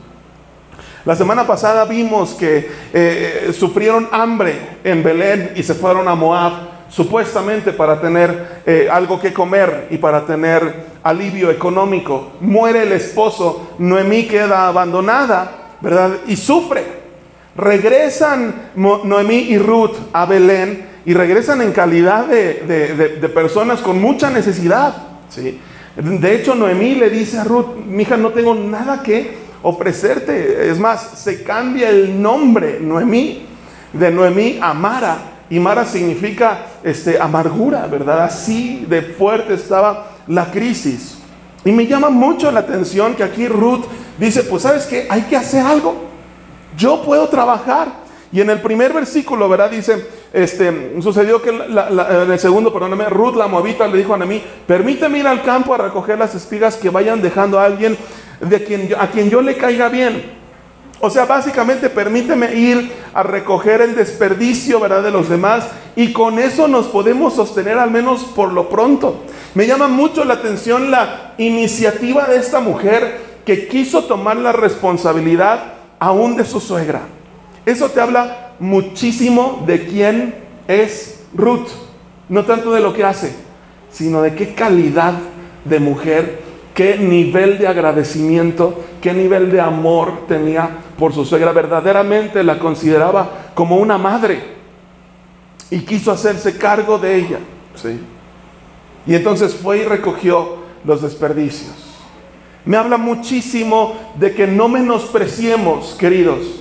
La 1.08 1.16
semana 1.16 1.48
pasada 1.48 1.86
vimos 1.86 2.34
que 2.34 2.70
eh, 2.92 3.54
sufrieron 3.58 4.10
hambre 4.12 4.80
en 4.84 5.02
Belén 5.02 5.54
y 5.56 5.64
se 5.64 5.74
fueron 5.74 6.06
a 6.10 6.16
Moab 6.16 6.52
supuestamente 6.90 7.72
para 7.72 8.02
tener 8.02 8.62
eh, 8.66 8.90
algo 8.92 9.18
que 9.18 9.32
comer 9.32 9.88
y 9.90 10.00
para 10.00 10.26
tener 10.26 10.98
alivio 11.04 11.50
económico. 11.50 12.34
Muere 12.42 12.84
el 12.84 12.92
esposo, 12.92 13.76
Noemí 13.80 14.28
queda 14.28 14.68
abandonada, 14.68 15.78
¿verdad? 15.80 16.12
Y 16.28 16.36
sufre. 16.36 16.84
Regresan 17.56 18.72
Noemí 18.76 19.38
y 19.48 19.58
Ruth 19.60 19.96
a 20.12 20.26
Belén 20.26 20.90
y 21.06 21.14
regresan 21.14 21.62
en 21.62 21.72
calidad 21.72 22.26
de, 22.26 23.32
personas 23.34 23.80
con 23.80 24.02
mucha 24.02 24.30
necesidad. 24.30 24.94
¿sí? 25.30 25.58
De 25.96 26.36
hecho, 26.36 26.54
Noemí 26.54 26.96
le 26.96 27.10
dice 27.10 27.38
a 27.40 27.46
Ruth, 27.46 27.78
mija, 27.78 28.18
no 28.18 28.32
tengo 28.32 28.54
nada 28.54 29.02
que 29.02 29.47
ofrecerte. 29.62 30.70
Es 30.70 30.80
más, 30.80 31.20
se 31.20 31.44
cambia 31.44 31.90
el 31.90 32.22
nombre, 32.22 32.80
Noemí, 32.80 33.46
de 33.94 34.12
Noemí 34.12 34.60
a 34.62 34.74
Mara 34.74 35.38
y 35.50 35.60
Mara 35.60 35.86
significa 35.86 36.66
este, 36.84 37.20
amargura, 37.20 37.88
¿verdad? 37.88 38.24
Así 38.24 38.86
de 38.88 39.02
fuerte 39.02 39.54
estaba 39.54 40.12
la 40.28 40.52
crisis. 40.52 41.20
Y 41.64 41.72
me 41.72 41.88
llama 41.88 42.10
mucho 42.10 42.52
la 42.52 42.62
atención 42.62 43.16
que 43.16 43.24
aquí 43.24 43.48
Ruth 43.48 43.86
dice, 44.18 44.44
pues 44.44 44.64
sabes 44.64 44.86
qué, 44.86 45.08
hay 45.10 45.22
que 45.24 45.38
hacer 45.38 45.66
algo. 45.66 45.96
Yo 46.78 47.02
puedo 47.04 47.28
trabajar. 47.30 48.08
Y 48.30 48.42
en 48.42 48.50
el 48.50 48.62
primer 48.62 48.92
versículo, 48.92 49.48
¿verdad? 49.48 49.72
Dice, 49.72 50.06
este, 50.34 51.02
sucedió 51.02 51.42
que 51.42 51.50
en 51.50 52.32
el 52.32 52.40
segundo, 52.40 52.74
perdóname, 52.74 53.06
Ruth 53.06 53.36
la 53.36 53.48
moabita 53.48 53.88
le 53.88 53.98
dijo 53.98 54.14
a 54.14 54.18
Noemí, 54.18 54.44
permíteme 54.68 55.20
ir 55.20 55.28
al 55.28 55.44
campo 55.44 55.74
a 55.74 55.78
recoger 55.78 56.20
las 56.20 56.36
espigas 56.36 56.76
que 56.76 56.90
vayan 56.90 57.22
dejando 57.22 57.58
a 57.58 57.64
alguien 57.64 57.98
de 58.40 58.64
quien 58.64 58.90
a 58.98 59.08
quien 59.08 59.30
yo 59.30 59.42
le 59.42 59.58
caiga 59.58 59.90
bien. 59.90 60.38
O 61.00 61.10
sea, 61.10 61.26
básicamente 61.26 61.90
permíteme 61.90 62.56
ir 62.56 62.92
a 63.14 63.22
recoger 63.22 63.82
el 63.82 63.96
desperdicio, 63.96 64.80
¿verdad?, 64.80 65.04
de 65.04 65.12
los 65.12 65.30
demás 65.30 65.68
y 65.96 66.12
con 66.12 66.40
eso 66.40 66.68
nos 66.68 66.88
podemos 66.88 67.36
sostener 67.36 67.78
al 67.78 67.92
menos 67.92 68.24
por 68.24 68.52
lo 68.52 68.68
pronto. 68.70 69.24
Me 69.54 69.68
llama 69.68 69.88
mucho 69.88 70.26
la 70.26 70.36
atención 70.36 70.90
la 70.90 71.34
iniciativa 71.38 72.26
de 72.26 72.38
esta 72.38 72.60
mujer 72.60 73.20
que 73.46 73.68
quiso 73.68 74.06
tomar 74.06 74.38
la 74.38 74.52
responsabilidad 74.52 75.74
aún 76.00 76.36
de 76.36 76.46
su 76.46 76.60
suegra. 76.60 77.02
Eso 77.66 77.90
te 77.90 78.02
habla 78.02 78.54
muchísimo 78.60 79.64
de 79.68 79.86
quién 79.86 80.36
es 80.68 81.22
Ruth, 81.34 81.68
no 82.30 82.44
tanto 82.46 82.72
de 82.72 82.82
lo 82.82 82.94
que 82.94 83.04
hace, 83.04 83.36
sino 83.92 84.22
de 84.22 84.34
qué 84.36 84.54
calidad 84.54 85.14
de 85.66 85.80
mujer, 85.80 86.42
qué 86.78 86.96
nivel 86.96 87.58
de 87.58 87.68
agradecimiento, 87.68 88.84
qué 89.02 89.12
nivel 89.12 89.50
de 89.52 89.60
amor 89.60 90.28
tenía 90.28 90.70
por 90.96 91.12
su 91.12 91.26
suegra. 91.26 91.52
Verdaderamente 91.52 92.44
la 92.44 92.60
consideraba 92.60 93.48
como 93.56 93.78
una 93.78 93.98
madre 93.98 94.40
y 95.72 95.80
quiso 95.80 96.12
hacerse 96.12 96.56
cargo 96.56 97.00
de 97.00 97.16
ella. 97.16 97.40
¿sí? 97.74 98.00
Y 99.08 99.16
entonces 99.16 99.56
fue 99.56 99.80
y 99.80 99.86
recogió 99.86 100.58
los 100.86 101.02
desperdicios. 101.02 101.74
Me 102.64 102.78
habla 102.78 102.98
muchísimo 102.98 103.96
de 104.14 104.36
que 104.36 104.46
no 104.46 104.68
menospreciemos, 104.70 105.96
queridos, 105.98 106.60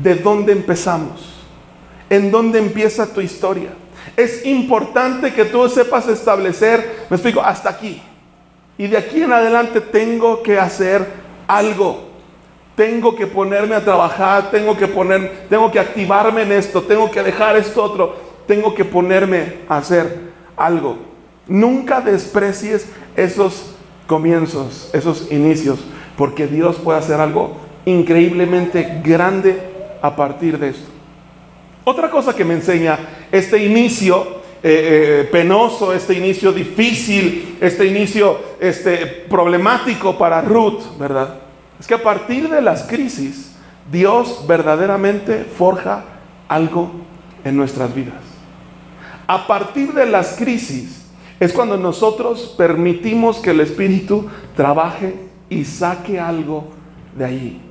de 0.00 0.14
dónde 0.14 0.52
empezamos, 0.52 1.34
en 2.08 2.30
dónde 2.30 2.60
empieza 2.60 3.12
tu 3.12 3.20
historia. 3.20 3.70
Es 4.16 4.46
importante 4.46 5.34
que 5.34 5.46
tú 5.46 5.68
sepas 5.68 6.06
establecer, 6.06 7.06
me 7.10 7.16
explico, 7.16 7.40
hasta 7.40 7.70
aquí. 7.70 8.00
Y 8.78 8.86
de 8.86 8.96
aquí 8.96 9.22
en 9.22 9.32
adelante 9.32 9.80
tengo 9.80 10.42
que 10.42 10.58
hacer 10.58 11.04
algo. 11.48 12.08
Tengo 12.76 13.16
que 13.16 13.26
ponerme 13.26 13.74
a 13.74 13.84
trabajar, 13.84 14.52
tengo 14.52 14.76
que 14.76 14.86
poner, 14.86 15.46
tengo 15.50 15.70
que 15.72 15.80
activarme 15.80 16.42
en 16.42 16.52
esto, 16.52 16.82
tengo 16.82 17.10
que 17.10 17.24
dejar 17.24 17.56
esto 17.56 17.82
otro, 17.82 18.14
tengo 18.46 18.72
que 18.72 18.84
ponerme 18.84 19.62
a 19.68 19.78
hacer 19.78 20.30
algo. 20.56 20.96
Nunca 21.48 22.00
desprecies 22.00 22.88
esos 23.16 23.74
comienzos, 24.06 24.90
esos 24.92 25.32
inicios, 25.32 25.80
porque 26.16 26.46
Dios 26.46 26.76
puede 26.76 27.00
hacer 27.00 27.20
algo 27.20 27.56
increíblemente 27.84 29.00
grande 29.02 29.60
a 30.00 30.14
partir 30.14 30.56
de 30.56 30.68
esto. 30.68 30.88
Otra 31.82 32.10
cosa 32.10 32.36
que 32.36 32.44
me 32.44 32.54
enseña 32.54 32.98
este 33.32 33.64
inicio 33.64 34.37
eh, 34.60 35.22
eh, 35.22 35.28
penoso, 35.30 35.92
este 35.92 36.14
inicio 36.14 36.52
difícil, 36.52 37.56
este 37.60 37.86
inicio 37.86 38.40
este, 38.58 39.06
problemático 39.06 40.18
para 40.18 40.40
Ruth, 40.40 40.98
¿verdad? 40.98 41.36
Es 41.78 41.86
que 41.86 41.94
a 41.94 42.02
partir 42.02 42.48
de 42.48 42.60
las 42.60 42.82
crisis, 42.82 43.52
Dios 43.88 44.44
verdaderamente 44.48 45.44
forja 45.44 46.04
algo 46.48 46.90
en 47.44 47.56
nuestras 47.56 47.94
vidas. 47.94 48.20
A 49.28 49.46
partir 49.46 49.92
de 49.92 50.06
las 50.06 50.32
crisis 50.32 51.06
es 51.38 51.52
cuando 51.52 51.76
nosotros 51.76 52.52
permitimos 52.58 53.38
que 53.38 53.50
el 53.50 53.60
Espíritu 53.60 54.26
trabaje 54.56 55.14
y 55.48 55.64
saque 55.64 56.18
algo 56.18 56.64
de 57.16 57.24
ahí. 57.24 57.62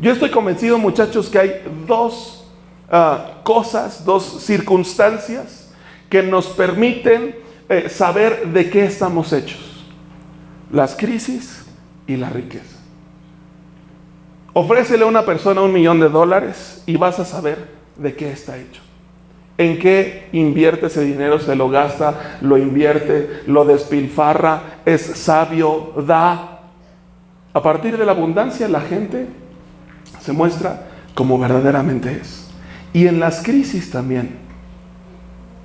Yo 0.00 0.10
estoy 0.10 0.30
convencido, 0.30 0.78
muchachos, 0.78 1.28
que 1.28 1.38
hay 1.38 1.62
dos 1.86 2.44
ah, 2.90 3.40
cosas, 3.44 4.04
dos 4.04 4.42
circunstancias 4.42 5.61
que 6.12 6.22
nos 6.22 6.48
permiten 6.48 7.34
eh, 7.70 7.88
saber 7.88 8.48
de 8.48 8.68
qué 8.68 8.84
estamos 8.84 9.32
hechos. 9.32 9.86
Las 10.70 10.94
crisis 10.94 11.64
y 12.06 12.16
la 12.18 12.28
riqueza. 12.28 12.76
Ofrécele 14.52 15.04
a 15.04 15.06
una 15.06 15.24
persona 15.24 15.62
un 15.62 15.72
millón 15.72 16.00
de 16.00 16.10
dólares 16.10 16.82
y 16.84 16.98
vas 16.98 17.18
a 17.18 17.24
saber 17.24 17.66
de 17.96 18.14
qué 18.14 18.30
está 18.30 18.58
hecho. 18.58 18.82
¿En 19.56 19.78
qué 19.78 20.28
invierte 20.32 20.88
ese 20.88 21.02
dinero? 21.02 21.38
Se 21.38 21.56
lo 21.56 21.70
gasta, 21.70 22.36
lo 22.42 22.58
invierte, 22.58 23.44
lo 23.46 23.64
despilfarra, 23.64 24.80
es 24.84 25.00
sabio, 25.00 25.94
da. 26.06 26.60
A 27.54 27.62
partir 27.62 27.96
de 27.96 28.04
la 28.04 28.12
abundancia 28.12 28.68
la 28.68 28.82
gente 28.82 29.28
se 30.20 30.32
muestra 30.32 30.88
como 31.14 31.38
verdaderamente 31.38 32.18
es. 32.20 32.50
Y 32.92 33.06
en 33.06 33.18
las 33.18 33.42
crisis 33.42 33.90
también, 33.90 34.41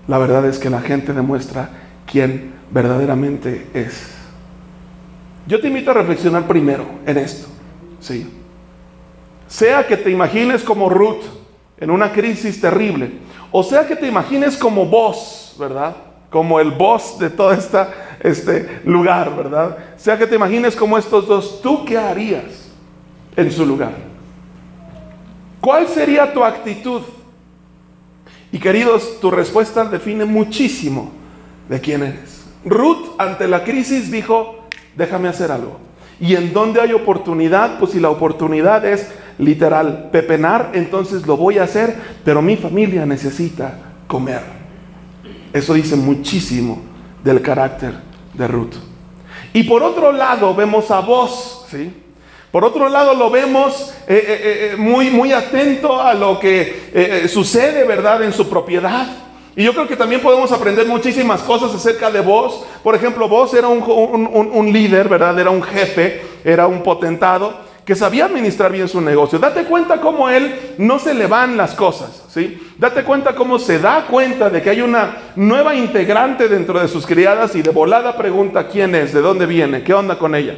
la 0.08 0.18
verdad 0.18 0.46
es 0.46 0.58
que 0.60 0.70
la 0.70 0.82
gente 0.82 1.14
demuestra 1.14 1.70
quién 2.06 2.54
verdaderamente 2.72 3.68
es. 3.74 4.16
Yo 5.46 5.60
te 5.62 5.68
invito 5.68 5.92
a 5.92 5.96
reflexionar 5.96 6.48
primero 6.48 6.86
en 7.06 7.18
esto. 7.18 7.48
Sí. 8.00 8.30
Sea 9.48 9.86
que 9.88 9.98
te 9.98 10.10
imagines 10.10 10.64
como 10.64 10.90
Ruth 10.90 11.24
en 11.78 11.92
una 11.92 12.12
crisis 12.12 12.60
terrible, 12.60 13.12
o 13.52 13.64
sea 13.64 13.88
que 13.88 13.96
te 13.96 14.08
imagines 14.08 14.58
como 14.58 14.86
vos, 14.86 15.56
¿verdad? 15.60 15.96
Como 16.30 16.60
el 16.60 16.72
boss 16.72 17.18
de 17.20 17.30
todo 17.30 17.54
este 17.54 18.82
lugar, 18.84 19.36
¿verdad? 19.36 19.78
Sea 19.96 20.18
que 20.18 20.28
te 20.28 20.36
imagines 20.36 20.76
como 20.76 20.98
estos 20.98 21.28
dos, 21.28 21.62
¿tú 21.62 21.86
qué 21.86 21.98
harías 21.98 22.72
en 23.36 23.52
su 23.52 23.66
lugar? 23.66 23.94
¿Cuál 25.62 25.88
sería 25.88 26.34
tu 26.34 26.44
actitud? 26.44 27.04
Y 28.52 28.60
queridos, 28.60 29.20
tu 29.20 29.30
respuesta 29.30 29.86
define 29.86 30.26
muchísimo 30.26 31.12
de 31.70 31.82
quién 31.82 32.04
eres. 32.04 32.46
Ruth 32.66 33.16
ante 33.18 33.48
la 33.48 33.64
crisis 33.64 34.12
dijo, 34.12 34.68
déjame 34.96 35.28
hacer 35.28 35.52
algo. 35.52 35.80
Y 36.20 36.36
en 36.36 36.54
donde 36.54 36.82
hay 36.82 36.94
oportunidad, 36.94 37.78
pues 37.80 37.92
si 37.92 38.00
la 38.00 38.10
oportunidad 38.10 38.86
es 38.86 39.08
literal 39.38 40.10
pepenar, 40.12 40.72
entonces 40.74 41.28
lo 41.28 41.38
voy 41.38 41.60
a 41.60 41.64
hacer, 41.64 41.96
pero 42.26 42.42
mi 42.42 42.58
familia 42.58 43.06
necesita 43.06 43.78
comer. 44.08 44.42
Eso 45.54 45.74
dice 45.74 45.96
muchísimo 45.96 46.82
del 47.24 47.42
carácter 47.42 47.94
de 48.34 48.48
Ruth. 48.48 48.76
Y 49.54 49.64
por 49.64 49.84
otro 49.84 50.12
lado 50.12 50.56
vemos 50.56 50.90
a 50.92 51.00
vos, 51.02 51.66
¿sí? 51.70 51.92
Por 52.52 52.64
otro 52.64 52.88
lado 52.88 53.14
lo 53.14 53.30
vemos 53.30 53.94
eh, 54.08 54.16
eh, 54.16 54.70
eh, 54.74 54.76
muy, 54.78 55.10
muy 55.10 55.34
atento 55.34 56.02
a 56.02 56.14
lo 56.14 56.40
que 56.40 57.28
sucede, 57.30 57.84
¿verdad?, 57.84 58.24
en 58.24 58.32
su 58.32 58.50
propiedad. 58.50 59.06
Y 59.56 59.64
yo 59.64 59.74
creo 59.74 59.88
que 59.88 59.96
también 59.96 60.22
podemos 60.22 60.52
aprender 60.52 60.88
muchísimas 60.88 61.42
cosas 61.42 61.74
acerca 61.74 62.10
de 62.10 62.22
vos. 62.22 62.64
Por 62.84 62.96
ejemplo, 62.96 63.28
vos 63.28 63.54
era 63.54 63.68
un, 63.68 63.82
un, 63.82 64.72
líder, 64.72 65.10
¿verdad? 65.10 65.38
Era 65.38 65.50
un 65.50 65.64
jefe, 65.64 66.22
era 66.44 66.68
un 66.68 66.84
potentado 66.84 67.66
que 67.84 67.96
sabía 67.96 68.26
administrar 68.26 68.72
bien 68.72 68.88
su 68.88 69.02
negocio. 69.02 69.40
Date 69.40 69.64
cuenta 69.64 70.00
cómo 70.00 70.30
él 70.30 70.76
no 70.78 71.00
se 71.00 71.14
le 71.14 71.26
van 71.26 71.58
las 71.58 71.74
cosas, 71.74 72.24
¿sí? 72.30 72.60
Date 72.78 73.04
cuenta 73.04 73.34
cómo 73.34 73.60
se 73.60 73.80
da 73.80 74.06
cuenta 74.06 74.50
de 74.50 74.62
que 74.62 74.70
hay 74.70 74.82
una 74.82 75.34
nueva 75.36 75.74
integrante 75.74 76.48
dentro 76.48 76.80
de 76.80 76.88
sus 76.88 77.08
criadas 77.08 77.56
y 77.56 77.62
de 77.62 77.72
volada 77.72 78.16
pregunta 78.16 78.68
quién 78.68 78.94
es, 78.94 79.12
de 79.14 79.22
dónde 79.22 79.46
viene, 79.46 79.84
qué 79.84 79.94
onda 79.94 80.20
con 80.20 80.36
ella. 80.36 80.56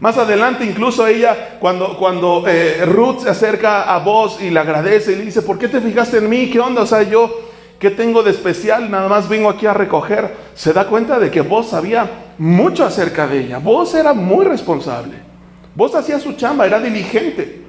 Más 0.00 0.16
adelante 0.16 0.64
incluso 0.64 1.06
ella, 1.08 1.56
cuando, 1.58 1.96
cuando 1.98 2.44
eh, 2.46 2.84
Ruth 2.86 3.22
se 3.22 3.30
acerca 3.30 3.92
a 3.92 3.98
vos 3.98 4.40
y 4.40 4.48
le 4.48 4.60
agradece 4.60 5.12
y 5.12 5.16
le 5.16 5.24
dice, 5.24 5.42
¿por 5.42 5.58
qué 5.58 5.66
te 5.66 5.80
fijaste 5.80 6.18
en 6.18 6.28
mí? 6.28 6.48
¿Qué 6.50 6.60
onda? 6.60 6.82
O 6.82 6.86
sea, 6.86 7.02
yo, 7.02 7.40
¿qué 7.80 7.90
tengo 7.90 8.22
de 8.22 8.30
especial? 8.30 8.88
Nada 8.88 9.08
más 9.08 9.28
vengo 9.28 9.50
aquí 9.50 9.66
a 9.66 9.74
recoger. 9.74 10.32
Se 10.54 10.72
da 10.72 10.86
cuenta 10.86 11.18
de 11.18 11.32
que 11.32 11.40
vos 11.40 11.70
sabía 11.70 12.08
mucho 12.38 12.84
acerca 12.84 13.26
de 13.26 13.40
ella. 13.40 13.58
Vos 13.58 13.92
era 13.92 14.12
muy 14.12 14.44
responsable. 14.44 15.16
Vos 15.74 15.96
hacías 15.96 16.22
su 16.22 16.34
chamba, 16.34 16.64
era 16.66 16.78
diligente. 16.78 17.64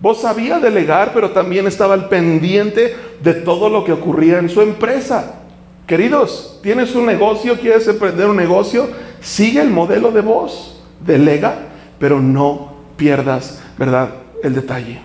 Vos 0.00 0.22
sabía 0.22 0.58
delegar, 0.58 1.10
pero 1.12 1.32
también 1.32 1.66
estaba 1.66 1.92
al 1.92 2.08
pendiente 2.08 2.96
de 3.22 3.34
todo 3.34 3.68
lo 3.68 3.84
que 3.84 3.92
ocurría 3.92 4.38
en 4.38 4.48
su 4.48 4.62
empresa. 4.62 5.40
Queridos, 5.86 6.58
tienes 6.62 6.94
un 6.94 7.04
negocio, 7.04 7.60
quieres 7.60 7.86
emprender 7.86 8.28
un 8.28 8.36
negocio, 8.36 8.88
sigue 9.20 9.60
el 9.60 9.68
modelo 9.68 10.10
de 10.10 10.22
vos 10.22 10.75
delega, 11.00 11.58
pero 11.98 12.20
no 12.20 12.74
pierdas, 12.96 13.60
¿verdad?, 13.78 14.10
el 14.42 14.54
detalle. 14.54 15.00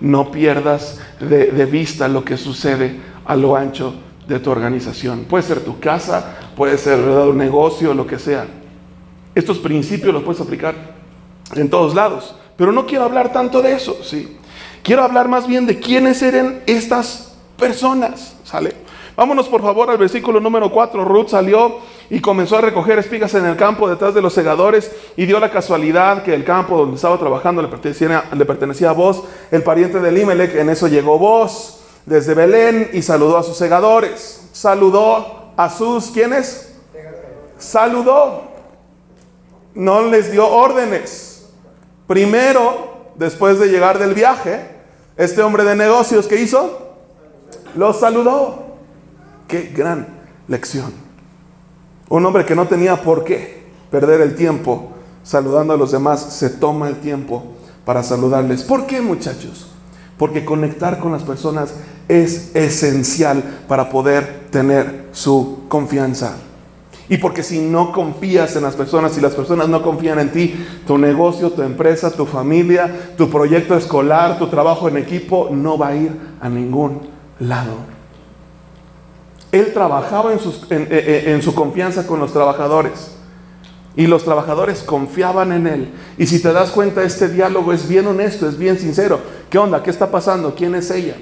No 0.00 0.30
pierdas 0.30 1.00
de, 1.20 1.66
vista 1.66 2.08
lo 2.08 2.24
que 2.24 2.36
sucede 2.36 2.96
a 3.24 3.36
lo 3.36 3.56
ancho 3.56 3.94
de 4.26 4.40
tu 4.40 4.50
organización. 4.50 5.26
Puede 5.28 5.44
ser 5.44 5.60
tu 5.60 5.78
casa, 5.78 6.36
puede 6.56 6.76
ser 6.78 7.00
¿verdad? 7.00 7.28
un 7.28 7.38
negocio, 7.38 7.94
lo 7.94 8.06
que 8.06 8.18
sea. 8.18 8.46
Estos 9.34 9.58
principios 9.58 10.12
los 10.12 10.22
puedes 10.22 10.40
aplicar 10.40 10.74
en 11.54 11.70
todos 11.70 11.94
lados. 11.94 12.34
Pero 12.56 12.72
no 12.72 12.86
quiero 12.86 13.04
hablar 13.04 13.32
tanto 13.32 13.62
de 13.62 13.74
eso, 13.74 13.98
¿sí? 14.02 14.36
Quiero 14.82 15.04
hablar 15.04 15.28
más 15.28 15.46
bien 15.46 15.66
de 15.66 15.78
quiénes 15.78 16.22
eran 16.22 16.60
estas 16.66 17.34
personas, 17.56 18.36
¿sale? 18.44 18.81
Vámonos 19.14 19.48
por 19.48 19.60
favor 19.60 19.90
al 19.90 19.98
versículo 19.98 20.40
número 20.40 20.70
4. 20.70 21.04
Ruth 21.04 21.28
salió 21.28 21.78
y 22.08 22.20
comenzó 22.20 22.56
a 22.56 22.62
recoger 22.62 22.98
espigas 22.98 23.34
en 23.34 23.44
el 23.44 23.56
campo 23.56 23.88
detrás 23.88 24.14
de 24.14 24.22
los 24.22 24.32
segadores 24.32 24.90
y 25.16 25.26
dio 25.26 25.38
la 25.38 25.50
casualidad 25.50 26.22
que 26.22 26.34
el 26.34 26.44
campo 26.44 26.78
donde 26.78 26.96
estaba 26.96 27.18
trabajando 27.18 27.60
le 27.60 27.68
pertenecía, 27.68 28.90
a 28.90 28.92
vos, 28.92 29.24
el 29.50 29.62
pariente 29.62 30.00
de 30.00 30.12
Limelech. 30.12 30.56
En 30.56 30.70
eso 30.70 30.88
llegó 30.88 31.18
vos 31.18 31.80
desde 32.06 32.34
Belén 32.34 32.90
y 32.92 33.02
saludó 33.02 33.36
a 33.36 33.42
sus 33.42 33.56
segadores. 33.56 34.48
Saludó 34.52 35.52
a 35.56 35.68
sus, 35.68 36.06
¿quiénes? 36.06 36.74
Saludó. 37.58 38.50
no 39.74 40.02
les 40.02 40.32
dio 40.32 40.48
órdenes. 40.48 41.50
Primero, 42.06 43.12
después 43.16 43.58
de 43.58 43.68
llegar 43.68 43.98
del 43.98 44.14
viaje, 44.14 44.68
este 45.16 45.42
hombre 45.42 45.64
de 45.64 45.76
negocios, 45.76 46.26
¿qué 46.26 46.40
hizo? 46.40 46.94
Los 47.74 48.00
saludó. 48.00 48.71
Qué 49.52 49.70
gran 49.76 50.06
lección. 50.48 50.94
Un 52.08 52.24
hombre 52.24 52.46
que 52.46 52.56
no 52.56 52.68
tenía 52.68 53.02
por 53.02 53.22
qué 53.22 53.64
perder 53.90 54.22
el 54.22 54.34
tiempo 54.34 54.92
saludando 55.22 55.74
a 55.74 55.76
los 55.76 55.92
demás, 55.92 56.20
se 56.20 56.48
toma 56.48 56.88
el 56.88 56.96
tiempo 57.00 57.42
para 57.84 58.02
saludarles. 58.02 58.62
¿Por 58.62 58.86
qué, 58.86 59.02
muchachos? 59.02 59.66
Porque 60.16 60.46
conectar 60.46 61.00
con 61.00 61.12
las 61.12 61.22
personas 61.22 61.74
es 62.08 62.56
esencial 62.56 63.42
para 63.68 63.90
poder 63.90 64.46
tener 64.50 65.08
su 65.12 65.64
confianza. 65.68 66.32
Y 67.10 67.18
porque 67.18 67.42
si 67.42 67.58
no 67.58 67.92
confías 67.92 68.56
en 68.56 68.62
las 68.62 68.74
personas, 68.74 69.12
si 69.12 69.20
las 69.20 69.34
personas 69.34 69.68
no 69.68 69.82
confían 69.82 70.18
en 70.18 70.32
ti, 70.32 70.66
tu 70.86 70.96
negocio, 70.96 71.50
tu 71.50 71.60
empresa, 71.60 72.10
tu 72.10 72.24
familia, 72.24 73.12
tu 73.18 73.28
proyecto 73.28 73.76
escolar, 73.76 74.38
tu 74.38 74.46
trabajo 74.46 74.88
en 74.88 74.96
equipo, 74.96 75.50
no 75.52 75.76
va 75.76 75.88
a 75.88 75.96
ir 75.96 76.10
a 76.40 76.48
ningún 76.48 77.02
lado. 77.38 77.91
Él 79.52 79.72
trabajaba 79.74 80.32
en, 80.32 80.38
en 80.90 81.42
su 81.42 81.54
confianza 81.54 82.06
con 82.06 82.18
los 82.18 82.32
trabajadores. 82.32 83.12
Y 83.94 84.06
los 84.06 84.24
trabajadores 84.24 84.82
confiaban 84.82 85.52
en 85.52 85.66
él. 85.66 85.94
Y 86.16 86.26
si 86.26 86.40
te 86.40 86.52
das 86.52 86.70
cuenta, 86.70 87.02
este 87.02 87.28
diálogo 87.28 87.74
es 87.74 87.86
bien 87.86 88.06
honesto, 88.06 88.48
es 88.48 88.56
bien 88.56 88.78
sincero. 88.78 89.20
¿Qué 89.50 89.58
onda? 89.58 89.82
¿Qué 89.82 89.90
está 89.90 90.10
pasando? 90.10 90.54
¿Quién 90.54 90.74
es 90.74 90.90
ella? 90.90 91.16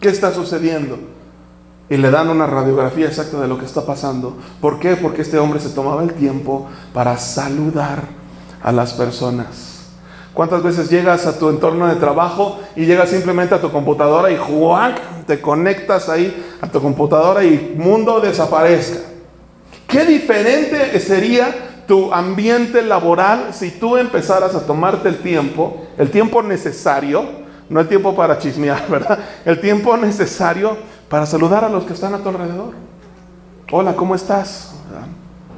¿Qué 0.00 0.08
está 0.08 0.34
sucediendo? 0.34 0.98
Y 1.88 1.96
le 1.96 2.10
dan 2.10 2.28
una 2.28 2.46
radiografía 2.46 3.06
exacta 3.06 3.40
de 3.40 3.46
lo 3.46 3.58
que 3.58 3.66
está 3.66 3.86
pasando. 3.86 4.36
¿Por 4.60 4.80
qué? 4.80 4.96
Porque 4.96 5.22
este 5.22 5.38
hombre 5.38 5.60
se 5.60 5.70
tomaba 5.70 6.02
el 6.02 6.14
tiempo 6.14 6.66
para 6.92 7.16
saludar 7.18 8.08
a 8.60 8.72
las 8.72 8.94
personas. 8.94 9.72
¿Cuántas 10.34 10.62
veces 10.62 10.88
llegas 10.90 11.26
a 11.26 11.38
tu 11.38 11.50
entorno 11.50 11.86
de 11.86 11.96
trabajo 11.96 12.58
y 12.74 12.86
llegas 12.86 13.10
simplemente 13.10 13.54
a 13.54 13.60
tu 13.60 13.70
computadora 13.70 14.30
y 14.30 14.36
¡juac! 14.36 15.12
te 15.26 15.40
conectas 15.40 16.08
ahí 16.08 16.51
a 16.62 16.68
tu 16.68 16.80
computadora 16.80 17.44
y 17.44 17.74
mundo 17.76 18.20
desaparezca? 18.20 19.00
¿Qué 19.86 20.06
diferente 20.06 20.98
sería 21.00 21.84
tu 21.86 22.14
ambiente 22.14 22.80
laboral 22.80 23.48
si 23.52 23.72
tú 23.72 23.98
empezaras 23.98 24.54
a 24.54 24.64
tomarte 24.64 25.08
el 25.08 25.18
tiempo, 25.18 25.86
el 25.98 26.10
tiempo 26.10 26.42
necesario, 26.42 27.42
no 27.68 27.80
el 27.80 27.88
tiempo 27.88 28.14
para 28.14 28.38
chismear, 28.38 28.86
¿verdad? 28.90 29.18
El 29.44 29.60
tiempo 29.60 29.96
necesario 29.96 30.76
para 31.10 31.26
saludar 31.26 31.64
a 31.64 31.68
los 31.68 31.84
que 31.84 31.92
están 31.92 32.14
a 32.14 32.18
tu 32.18 32.30
alrededor. 32.30 32.72
Hola, 33.70 33.94
¿cómo 33.94 34.14
estás? 34.14 34.74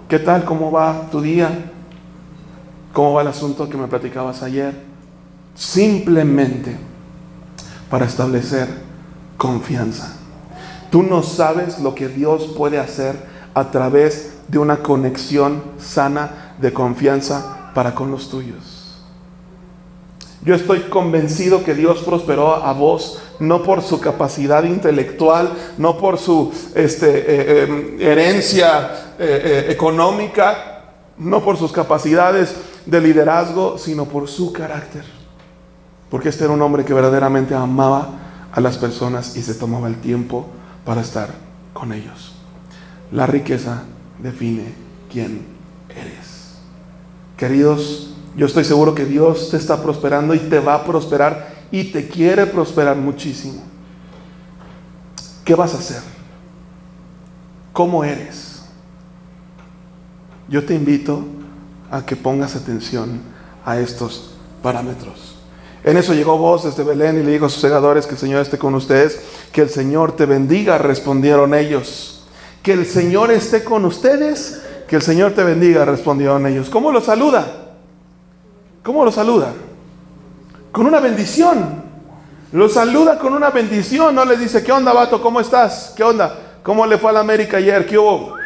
¿Qué 0.08 0.18
tal? 0.18 0.44
¿Cómo 0.44 0.73
va 0.73 1.08
tu 1.11 1.20
día? 1.20 1.50
¿Cómo 2.92 3.12
va 3.12 3.23
el 3.23 3.28
asunto 3.28 3.68
que 3.68 3.76
me 3.76 3.87
platicabas 3.87 4.42
ayer? 4.42 4.75
Simplemente 5.54 6.76
para 7.90 8.06
establecer 8.06 8.68
confianza. 9.37 10.23
Tú 10.94 11.02
no 11.02 11.24
sabes 11.24 11.80
lo 11.80 11.96
que 11.96 12.06
Dios 12.06 12.52
puede 12.56 12.78
hacer 12.78 13.16
a 13.52 13.72
través 13.72 14.34
de 14.46 14.60
una 14.60 14.76
conexión 14.76 15.60
sana 15.76 16.54
de 16.60 16.72
confianza 16.72 17.72
para 17.74 17.96
con 17.96 18.12
los 18.12 18.30
tuyos. 18.30 19.02
Yo 20.44 20.54
estoy 20.54 20.82
convencido 20.82 21.64
que 21.64 21.74
Dios 21.74 22.02
prosperó 22.02 22.54
a 22.54 22.72
vos 22.74 23.20
no 23.40 23.64
por 23.64 23.82
su 23.82 23.98
capacidad 23.98 24.62
intelectual, 24.62 25.50
no 25.78 25.98
por 25.98 26.16
su 26.16 26.52
este, 26.76 27.08
eh, 27.08 27.62
em, 27.64 28.00
herencia 28.00 29.14
eh, 29.18 29.66
eh, 29.68 29.72
económica, 29.72 30.92
no 31.18 31.42
por 31.42 31.56
sus 31.56 31.72
capacidades 31.72 32.54
de 32.86 33.00
liderazgo, 33.00 33.78
sino 33.78 34.04
por 34.04 34.28
su 34.28 34.52
carácter. 34.52 35.04
Porque 36.09 36.28
este 36.28 36.44
era 36.44 36.52
un 36.52 36.62
hombre 36.62 36.85
que 36.85 36.94
verdaderamente 36.94 37.52
amaba 37.52 38.11
a 38.52 38.61
las 38.61 38.78
personas 38.78 39.35
y 39.35 39.42
se 39.42 39.54
tomaba 39.54 39.88
el 39.88 39.96
tiempo 39.96 40.46
para 40.85 41.01
estar 41.01 41.31
con 41.73 41.92
ellos. 41.92 42.33
La 43.11 43.27
riqueza 43.27 43.83
define 44.18 44.75
quién 45.11 45.47
eres. 45.88 46.57
Queridos, 47.37 48.14
yo 48.37 48.47
estoy 48.47 48.64
seguro 48.64 48.94
que 48.94 49.05
Dios 49.05 49.51
te 49.51 49.57
está 49.57 49.83
prosperando 49.83 50.35
y 50.35 50.38
te 50.38 50.61
va 50.61 50.75
a 50.75 50.85
prosperar 50.85 51.55
y 51.70 51.85
te 51.85 52.09
quiere 52.09 52.47
prosperar 52.47 52.97
muchísimo. 52.97 53.62
¿Qué 55.44 55.55
vas 55.55 55.75
a 55.75 55.79
hacer? 55.79 56.03
¿Cómo 57.73 58.05
eres? 58.05 58.62
Yo 60.49 60.64
te 60.64 60.75
invito 60.75 61.25
a 61.90 62.05
que 62.05 62.16
pongas 62.16 62.57
atención 62.57 63.20
a 63.64 63.79
estos 63.79 64.35
parámetros. 64.62 65.34
En 65.85 65.99
eso 65.99 66.14
llegó 66.14 66.38
vos 66.38 66.64
desde 66.64 66.83
Belén 66.83 67.20
y 67.20 67.23
le 67.23 67.33
dijo 67.33 67.44
a 67.44 67.51
sus 67.51 67.61
segadores 67.61 68.07
que 68.07 68.14
el 68.14 68.18
Señor 68.18 68.40
esté 68.40 68.57
con 68.57 68.75
ustedes, 68.75 69.20
que 69.53 69.61
el 69.61 69.68
Señor 69.68 70.16
te 70.16 70.25
bendiga, 70.25 70.79
respondieron 70.79 71.53
ellos. 71.53 72.25
Que 72.62 72.73
el 72.73 72.87
Señor 72.87 73.31
esté 73.31 73.62
con 73.62 73.85
ustedes, 73.85 74.62
que 74.88 74.97
el 74.97 75.03
Señor 75.03 75.33
te 75.33 75.44
bendiga, 75.44 75.85
respondieron 75.85 76.47
ellos. 76.47 76.70
¿Cómo 76.70 76.90
lo 76.90 77.03
saluda? 77.03 77.47
¿Cómo 78.83 79.05
lo 79.05 79.12
saluda? 79.12 79.53
Con 80.73 80.87
una 80.87 81.01
bendición. 81.01 81.85
Lo 82.53 82.68
saluda 82.70 83.18
con 83.18 83.35
una 83.35 83.51
bendición, 83.51 84.14
no 84.14 84.25
le 84.25 84.38
dice, 84.38 84.64
¿qué 84.64 84.73
onda, 84.73 84.92
vato? 84.92 85.20
¿Cómo 85.20 85.40
estás? 85.40 85.92
¿Qué 85.94 86.03
onda? 86.03 86.38
¿Cómo 86.62 86.87
le 86.87 86.97
fue 86.97 87.11
a 87.11 87.12
la 87.12 87.20
América 87.20 87.59
ayer? 87.59 87.85
¿Qué 87.85 87.99
hubo? 87.99 88.37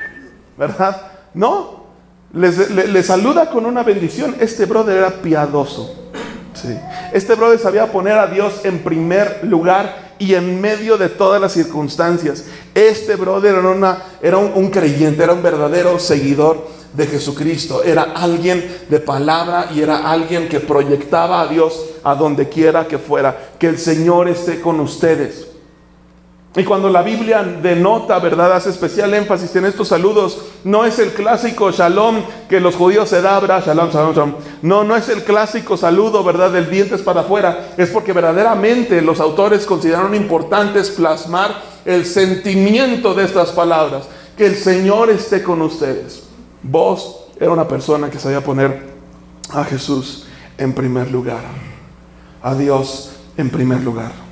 ¿Verdad? 0.57 1.03
No, 1.35 1.85
le, 2.33 3.03
saluda 3.03 3.51
con 3.51 3.65
una 3.65 3.83
bendición. 3.83 4.35
Este 4.41 4.67
brother 4.67 4.97
era 4.97 5.11
piadoso. 5.11 6.08
Este 7.13 7.35
brother 7.35 7.59
sabía 7.59 7.91
poner 7.91 8.19
a 8.19 8.27
Dios 8.27 8.61
en 8.65 8.79
primer 8.81 9.41
lugar 9.43 10.09
y 10.19 10.35
en 10.35 10.61
medio 10.61 10.99
de 10.99 11.09
todas 11.09 11.41
las 11.41 11.53
circunstancias. 11.53 12.45
Este 12.75 13.17
brother 13.17 13.57
era, 13.57 13.69
una, 13.69 14.03
era 14.23 14.39
un, 14.39 14.71
creyente, 14.71 15.23
era 15.23 15.33
un 15.33 15.43
verdadero 15.43 15.99
seguidor 15.99 16.69
de 16.93 17.07
Jesucristo. 17.07 17.83
Era 17.83 18.03
alguien 18.15 18.79
de 18.89 19.01
palabra 19.01 19.71
y 19.75 19.81
era 19.81 20.11
alguien 20.11 20.49
que 20.49 20.61
proyectaba 20.61 21.41
a 21.41 21.47
Dios 21.47 21.85
a 22.03 22.15
donde 22.15 22.49
quiera 22.49 22.87
que 22.87 22.99
fuera. 22.99 23.51
Que 23.59 23.69
el 23.69 23.79
Señor 23.79 24.29
esté 24.29 24.61
con 24.61 24.81
ustedes. 24.81 25.48
Y 26.57 26.65
cuando 26.65 26.89
la 26.89 27.03
Biblia 27.03 27.43
denota, 27.43 28.19
¿verdad? 28.19 28.53
Hace 28.53 28.71
especial 28.71 29.13
énfasis 29.13 29.55
en 29.57 29.67
estos 29.67 29.89
saludos. 29.89 30.39
No 30.65 30.87
es 30.87 30.99
el 30.99 31.13
clásico 31.13 31.71
shalom 31.71 32.23
que 32.49 32.59
los 32.59 32.75
judíos 32.75 33.11
se 33.11 33.21
dan, 33.21 33.47
shalom, 33.47 33.91
shalom, 33.91 34.15
shalom. 34.15 34.35
No, 34.63 34.83
no 34.83 34.97
es 34.97 35.09
el 35.11 35.25
clásico 35.25 35.77
saludo, 35.77 36.25
¿verdad? 36.25 36.51
Del 36.51 36.71
dientes 36.71 37.03
para 37.03 37.21
afuera. 37.21 37.75
Es 37.77 37.91
porque 37.91 38.15
verdaderamente 38.15 39.03
los 39.03 39.21
autores 39.21 39.67
consideraron 39.67 40.15
importantes 40.15 40.91
plasmar 40.91 41.63
el 41.85 42.07
sentimiento 42.07 43.15
de 43.15 43.25
estas 43.25 43.53
palabras. 43.53 44.09
Que 44.37 44.47
el 44.47 44.57
Señor 44.57 45.11
esté 45.11 45.43
con 45.43 45.61
ustedes. 45.61 46.25
Vos 46.63 47.27
era 47.39 47.51
una 47.51 47.69
persona 47.69 48.11
que 48.11 48.19
sabía 48.19 48.43
poner 48.43 48.89
a 49.53 49.65
Jesús 49.65 50.27
en 50.57 50.73
primer 50.73 51.11
lugar. 51.11 51.43
A 52.43 52.55
Dios 52.55 53.13
en 53.37 53.51
primer 53.51 53.83
lugar. 53.83 54.28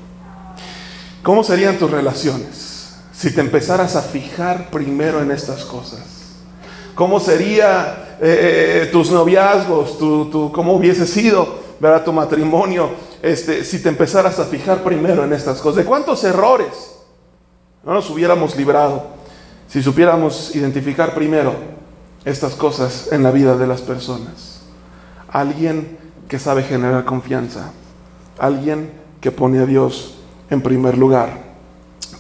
¿Cómo 1.26 1.42
serían 1.42 1.76
tus 1.76 1.90
relaciones 1.90 2.94
si 3.12 3.34
te 3.34 3.40
empezaras 3.40 3.96
a 3.96 4.02
fijar 4.02 4.70
primero 4.70 5.20
en 5.20 5.32
estas 5.32 5.64
cosas? 5.64 6.04
¿Cómo 6.94 7.18
sería 7.18 8.16
eh, 8.20 8.84
eh, 8.84 8.88
tus 8.92 9.10
noviazgos? 9.10 9.98
Tu, 9.98 10.52
¿Cómo 10.54 10.74
hubiese 10.74 11.04
sido 11.04 11.58
¿verdad? 11.80 12.04
tu 12.04 12.12
matrimonio 12.12 12.90
este, 13.22 13.64
si 13.64 13.82
te 13.82 13.88
empezaras 13.88 14.38
a 14.38 14.44
fijar 14.44 14.84
primero 14.84 15.24
en 15.24 15.32
estas 15.32 15.60
cosas? 15.60 15.78
¿De 15.78 15.84
cuántos 15.84 16.22
errores 16.22 16.94
no 17.84 17.92
nos 17.92 18.08
hubiéramos 18.08 18.54
librado 18.54 19.06
si 19.66 19.82
supiéramos 19.82 20.54
identificar 20.54 21.12
primero 21.12 21.54
estas 22.24 22.54
cosas 22.54 23.08
en 23.10 23.24
la 23.24 23.32
vida 23.32 23.56
de 23.56 23.66
las 23.66 23.80
personas? 23.80 24.60
Alguien 25.28 25.98
que 26.28 26.38
sabe 26.38 26.62
generar 26.62 27.04
confianza, 27.04 27.72
alguien 28.38 28.92
que 29.20 29.32
pone 29.32 29.58
a 29.58 29.66
Dios 29.66 30.12
en 30.50 30.61
primer 30.61 30.96
lugar. 30.96 31.30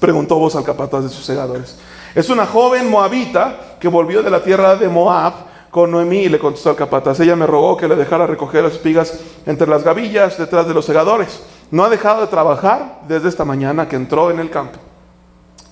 Preguntó 0.00 0.36
vos 0.36 0.54
al 0.56 0.64
capataz 0.64 1.04
de 1.04 1.08
sus 1.08 1.24
segadores. 1.24 1.76
Es 2.14 2.30
una 2.30 2.46
joven 2.46 2.90
moabita 2.90 3.76
que 3.78 3.88
volvió 3.88 4.22
de 4.22 4.30
la 4.30 4.42
tierra 4.42 4.76
de 4.76 4.88
Moab 4.88 5.34
con 5.70 5.90
Noemí 5.90 6.20
y 6.20 6.28
le 6.28 6.38
contestó 6.38 6.70
al 6.70 6.76
capataz. 6.76 7.20
Ella 7.20 7.36
me 7.36 7.46
rogó 7.46 7.76
que 7.76 7.88
le 7.88 7.96
dejara 7.96 8.26
recoger 8.26 8.64
las 8.64 8.74
espigas 8.74 9.18
entre 9.44 9.68
las 9.68 9.82
gavillas 9.82 10.38
detrás 10.38 10.66
de 10.66 10.74
los 10.74 10.84
segadores. 10.84 11.42
No 11.70 11.84
ha 11.84 11.90
dejado 11.90 12.22
de 12.22 12.28
trabajar 12.28 13.02
desde 13.06 13.28
esta 13.28 13.44
mañana 13.44 13.88
que 13.88 13.96
entró 13.96 14.30
en 14.30 14.38
el 14.38 14.50
campo. 14.50 14.78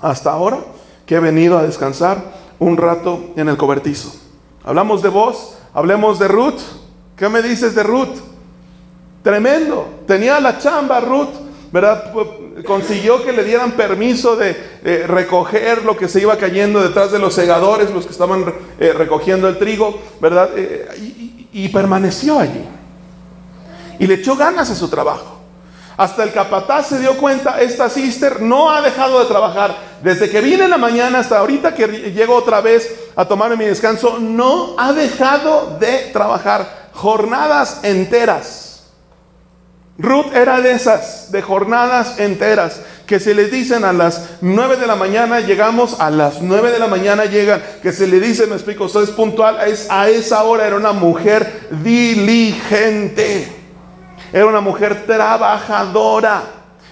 Hasta 0.00 0.32
ahora 0.32 0.58
que 1.06 1.16
he 1.16 1.20
venido 1.20 1.58
a 1.58 1.62
descansar 1.62 2.18
un 2.58 2.76
rato 2.76 3.32
en 3.36 3.48
el 3.48 3.56
cobertizo. 3.56 4.12
Hablamos 4.64 5.02
de 5.02 5.08
vos, 5.08 5.56
hablemos 5.72 6.18
de 6.18 6.28
Ruth. 6.28 6.60
¿Qué 7.16 7.28
me 7.28 7.42
dices 7.42 7.74
de 7.74 7.82
Ruth? 7.82 8.18
Tremendo. 9.22 9.86
Tenía 10.06 10.40
la 10.40 10.58
chamba 10.58 11.00
Ruth 11.00 11.43
¿verdad? 11.74 12.12
Consiguió 12.64 13.24
que 13.24 13.32
le 13.32 13.42
dieran 13.42 13.72
permiso 13.72 14.37
de 14.37 14.50
eh, 14.84 15.06
recoger 15.08 15.84
lo 15.84 15.96
que 15.96 16.08
se 16.08 16.20
iba 16.20 16.38
cayendo 16.38 16.80
detrás 16.80 17.10
de 17.10 17.18
los 17.18 17.34
segadores, 17.34 17.90
los 17.90 18.06
que 18.06 18.12
estaban 18.12 18.44
eh, 18.78 18.92
recogiendo 18.92 19.48
el 19.48 19.58
trigo, 19.58 20.00
¿verdad? 20.20 20.50
Eh, 20.54 20.87
y, 21.00 21.48
y 21.64 21.68
permaneció 21.70 22.38
allí. 22.38 22.64
Y 23.98 24.06
le 24.06 24.14
echó 24.14 24.37
ganas 24.37 24.70
a 24.70 24.76
su 24.76 24.87
trabajo. 24.87 25.40
Hasta 25.96 26.22
el 26.22 26.32
capataz 26.32 26.90
se 26.90 27.00
dio 27.00 27.16
cuenta, 27.16 27.60
esta 27.60 27.90
sister 27.90 28.40
no 28.40 28.70
ha 28.70 28.80
dejado 28.80 29.18
de 29.18 29.26
trabajar. 29.26 29.74
Desde 30.00 30.30
que 30.30 30.40
vine 30.40 30.64
en 30.64 30.70
la 30.70 30.78
mañana 30.78 31.18
hasta 31.18 31.40
ahorita 31.40 31.74
que 31.74 32.12
llego 32.12 32.37
otra 32.37 32.60
vez 32.60 33.10
a 33.16 33.24
tomarme 33.24 33.56
mi 33.56 33.64
descanso, 33.64 34.20
no 34.20 34.76
ha 34.78 34.92
dejado 34.92 35.76
de 35.80 36.10
trabajar 36.12 36.90
jornadas 36.92 37.80
enteras. 37.82 38.73
Ruth 39.96 40.35
era 40.35 40.61
de 40.61 40.72
esas, 40.72 41.30
de 41.30 41.40
jornadas 41.40 42.18
enteras, 42.18 42.80
que 43.07 43.20
se 43.20 43.35
les 43.35 43.50
dicen 43.52 43.85
a 43.85 43.92
las 43.92 44.38
9 44.40 44.76
de 44.76 44.87
la 44.87 44.96
mañana, 44.96 45.40
llegamos 45.40 46.00
a 46.00 46.11
las 46.11 46.42
9 46.42 46.72
de 46.72 46.78
la 46.78 46.88
mañana, 46.88 47.26
llegan, 47.26 47.62
que 47.83 47.92
se 47.92 48.07
le 48.07 48.18
dice, 48.18 48.46
me 48.46 48.54
explico, 48.54 48.85
usted 48.85 49.02
es 49.02 49.11
puntual, 49.11 49.59
es, 49.68 49.88
a 49.90 50.09
esa 50.09 50.42
hora 50.44 50.66
era 50.66 50.76
una 50.76 50.92
mujer 50.92 51.68
diligente. 51.83 53.46
Era 54.33 54.46
una 54.46 54.61
mujer 54.61 55.07
trabajadora. 55.07 56.42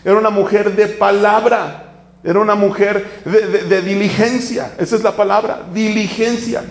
Era 0.04 0.16
una 0.16 0.30
mujer 0.30 0.76
de 0.76 0.86
palabra. 0.86 1.92
Era 2.22 2.38
una 2.38 2.54
mujer 2.54 3.22
de, 3.24 3.82
diligencia. 3.82 4.74
Esa 4.78 4.94
es 4.94 5.02
la 5.02 5.16
palabra, 5.16 5.62
diligencia. 5.74 6.62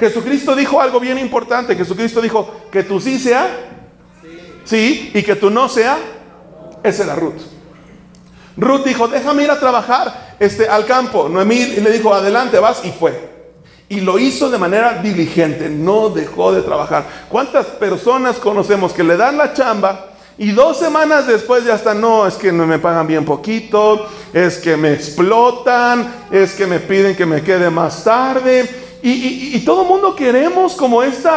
Jesucristo 0.00 0.56
dijo 0.56 0.80
algo 0.80 0.98
bien 0.98 1.18
importante. 1.18 1.76
Jesucristo 1.76 2.22
dijo 2.22 2.62
que 2.72 2.84
tú 2.84 3.00
sí 3.00 3.18
sea, 3.18 3.73
sí, 4.64 5.10
y 5.14 5.22
que 5.22 5.36
tú 5.36 5.50
no 5.50 5.68
sea. 5.68 5.98
Esa 6.82 7.04
era 7.04 7.14
Ruth. 7.14 7.40
Ruth 8.56 8.84
dijo, 8.84 9.08
déjame 9.08 9.44
ir 9.44 9.50
a 9.50 9.58
trabajar 9.58 10.36
este, 10.38 10.68
al 10.68 10.84
campo. 10.84 11.28
Noemí 11.28 11.56
y 11.56 11.80
le 11.80 11.90
dijo, 11.90 12.12
adelante, 12.12 12.58
vas, 12.58 12.84
y 12.84 12.90
fue. 12.90 13.34
Y 13.88 14.00
lo 14.00 14.18
hizo 14.18 14.50
de 14.50 14.58
manera 14.58 15.00
diligente, 15.02 15.68
no 15.68 16.08
dejó 16.08 16.52
de 16.52 16.62
trabajar. 16.62 17.04
¿Cuántas 17.28 17.66
personas 17.66 18.38
conocemos 18.38 18.92
que 18.92 19.04
le 19.04 19.16
dan 19.16 19.36
la 19.36 19.52
chamba 19.52 20.14
y 20.36 20.50
dos 20.50 20.78
semanas 20.78 21.28
después 21.28 21.64
ya 21.64 21.76
están, 21.76 22.00
no, 22.00 22.26
es 22.26 22.34
que 22.34 22.50
me 22.50 22.78
pagan 22.80 23.06
bien 23.06 23.24
poquito, 23.24 24.08
es 24.32 24.58
que 24.58 24.76
me 24.76 24.92
explotan, 24.92 26.26
es 26.30 26.54
que 26.54 26.66
me 26.66 26.80
piden 26.80 27.14
que 27.14 27.24
me 27.24 27.42
quede 27.42 27.70
más 27.70 28.02
tarde. 28.02 28.68
Y, 29.00 29.58
todo 29.60 29.82
el 29.82 29.88
mundo 29.88 30.16
queremos 30.16 30.74
como 30.74 31.02
este 31.02 31.28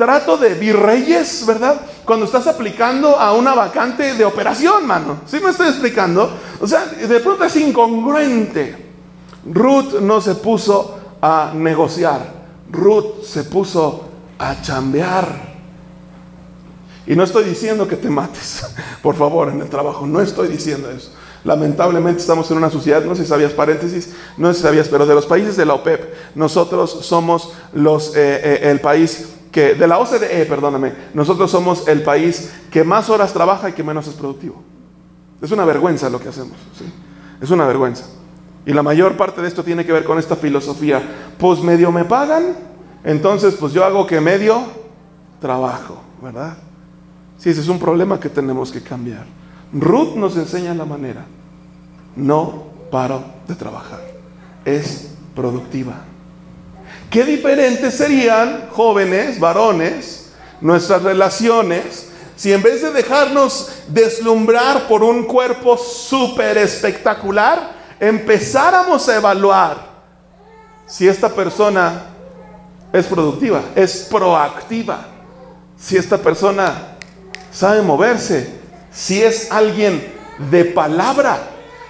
trato 0.00 0.38
de 0.38 0.54
virreyes, 0.54 1.44
¿verdad? 1.44 1.78
Cuando 2.06 2.24
estás 2.24 2.46
aplicando 2.46 3.18
a 3.18 3.34
una 3.34 3.54
vacante 3.54 4.14
de 4.14 4.24
operación, 4.24 4.86
mano. 4.86 5.20
¿Sí 5.26 5.40
me 5.40 5.50
estoy 5.50 5.68
explicando? 5.68 6.30
O 6.58 6.66
sea, 6.66 6.86
de 6.86 7.20
pronto 7.20 7.44
es 7.44 7.54
incongruente. 7.56 8.76
Ruth 9.44 10.00
no 10.00 10.22
se 10.22 10.36
puso 10.36 10.98
a 11.20 11.52
negociar, 11.54 12.22
Ruth 12.72 13.24
se 13.24 13.44
puso 13.44 14.08
a 14.38 14.62
chambear. 14.62 15.50
Y 17.06 17.14
no 17.14 17.22
estoy 17.22 17.44
diciendo 17.44 17.86
que 17.86 17.96
te 17.96 18.08
mates, 18.08 18.64
por 19.02 19.16
favor, 19.16 19.50
en 19.50 19.60
el 19.60 19.68
trabajo. 19.68 20.06
No 20.06 20.22
estoy 20.22 20.48
diciendo 20.48 20.90
eso. 20.90 21.10
Lamentablemente 21.44 22.22
estamos 22.22 22.50
en 22.50 22.56
una 22.56 22.70
sociedad, 22.70 23.04
no 23.04 23.14
sé 23.14 23.24
si 23.24 23.28
sabías 23.28 23.52
paréntesis, 23.52 24.14
no 24.38 24.48
sé 24.48 24.54
si 24.54 24.62
sabías, 24.62 24.88
pero 24.88 25.04
de 25.04 25.14
los 25.14 25.26
países 25.26 25.58
de 25.58 25.66
la 25.66 25.74
OPEP, 25.74 26.14
nosotros 26.36 27.00
somos 27.02 27.52
los, 27.74 28.16
eh, 28.16 28.40
eh, 28.42 28.70
el 28.70 28.80
país 28.80 29.39
que, 29.50 29.74
de 29.74 29.86
la 29.86 29.98
OCDE, 29.98 30.46
perdóname, 30.46 30.92
nosotros 31.14 31.50
somos 31.50 31.88
el 31.88 32.02
país 32.02 32.52
que 32.70 32.84
más 32.84 33.10
horas 33.10 33.32
trabaja 33.32 33.70
y 33.70 33.72
que 33.72 33.82
menos 33.82 34.06
es 34.06 34.14
productivo. 34.14 34.62
Es 35.42 35.50
una 35.50 35.64
vergüenza 35.64 36.10
lo 36.10 36.20
que 36.20 36.28
hacemos, 36.28 36.56
¿sí? 36.78 36.84
es 37.40 37.50
una 37.50 37.66
vergüenza. 37.66 38.04
Y 38.66 38.72
la 38.72 38.82
mayor 38.82 39.16
parte 39.16 39.40
de 39.40 39.48
esto 39.48 39.64
tiene 39.64 39.84
que 39.86 39.92
ver 39.92 40.04
con 40.04 40.18
esta 40.18 40.36
filosofía, 40.36 41.02
pues 41.38 41.60
medio 41.62 41.90
me 41.90 42.04
pagan, 42.04 42.56
entonces 43.04 43.54
pues 43.58 43.72
yo 43.72 43.84
hago 43.84 44.06
que 44.06 44.20
medio 44.20 44.62
trabajo, 45.40 46.00
¿verdad? 46.22 46.56
Sí, 47.38 47.48
ese 47.48 47.62
es 47.62 47.68
un 47.68 47.78
problema 47.78 48.20
que 48.20 48.28
tenemos 48.28 48.70
que 48.70 48.82
cambiar. 48.82 49.24
Ruth 49.72 50.14
nos 50.16 50.36
enseña 50.36 50.74
la 50.74 50.84
manera. 50.84 51.24
No 52.16 52.64
paro 52.90 53.22
de 53.48 53.54
trabajar. 53.54 54.00
Es 54.64 55.14
productiva. 55.34 56.04
Qué 57.10 57.24
diferentes 57.24 57.94
serían, 57.94 58.68
jóvenes, 58.70 59.40
varones, 59.40 60.30
nuestras 60.60 61.02
relaciones, 61.02 62.06
si 62.36 62.52
en 62.52 62.62
vez 62.62 62.82
de 62.82 62.92
dejarnos 62.92 63.68
deslumbrar 63.88 64.86
por 64.86 65.02
un 65.02 65.24
cuerpo 65.24 65.76
súper 65.76 66.56
espectacular, 66.56 67.72
empezáramos 67.98 69.08
a 69.08 69.16
evaluar 69.16 69.90
si 70.86 71.08
esta 71.08 71.28
persona 71.28 72.06
es 72.92 73.06
productiva, 73.06 73.60
es 73.74 74.06
proactiva, 74.10 75.04
si 75.76 75.96
esta 75.96 76.16
persona 76.16 76.96
sabe 77.52 77.82
moverse, 77.82 78.54
si 78.92 79.20
es 79.20 79.50
alguien 79.50 80.14
de 80.50 80.64
palabra, 80.64 81.40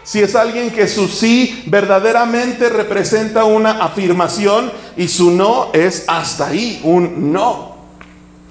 si 0.02 0.20
es 0.20 0.34
alguien 0.34 0.70
que 0.70 0.88
su 0.88 1.08
sí 1.08 1.64
verdaderamente 1.66 2.68
representa 2.68 3.44
una 3.44 3.84
afirmación 3.84 4.72
y 4.96 5.08
su 5.08 5.30
no 5.30 5.70
es 5.72 6.04
hasta 6.06 6.48
ahí, 6.48 6.80
un 6.84 7.32
no. 7.32 7.76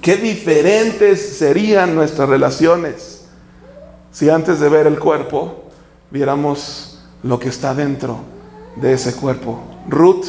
Qué 0.01 0.15
diferentes 0.15 1.37
serían 1.37 1.95
nuestras 1.95 2.29
relaciones 2.29 3.25
si 4.11 4.29
antes 4.29 4.59
de 4.59 4.69
ver 4.69 4.87
el 4.87 4.99
cuerpo 4.99 5.65
viéramos 6.09 6.99
lo 7.23 7.39
que 7.39 7.49
está 7.49 7.73
dentro 7.73 8.19
de 8.75 8.93
ese 8.93 9.13
cuerpo. 9.15 9.61
Ruth 9.87 10.25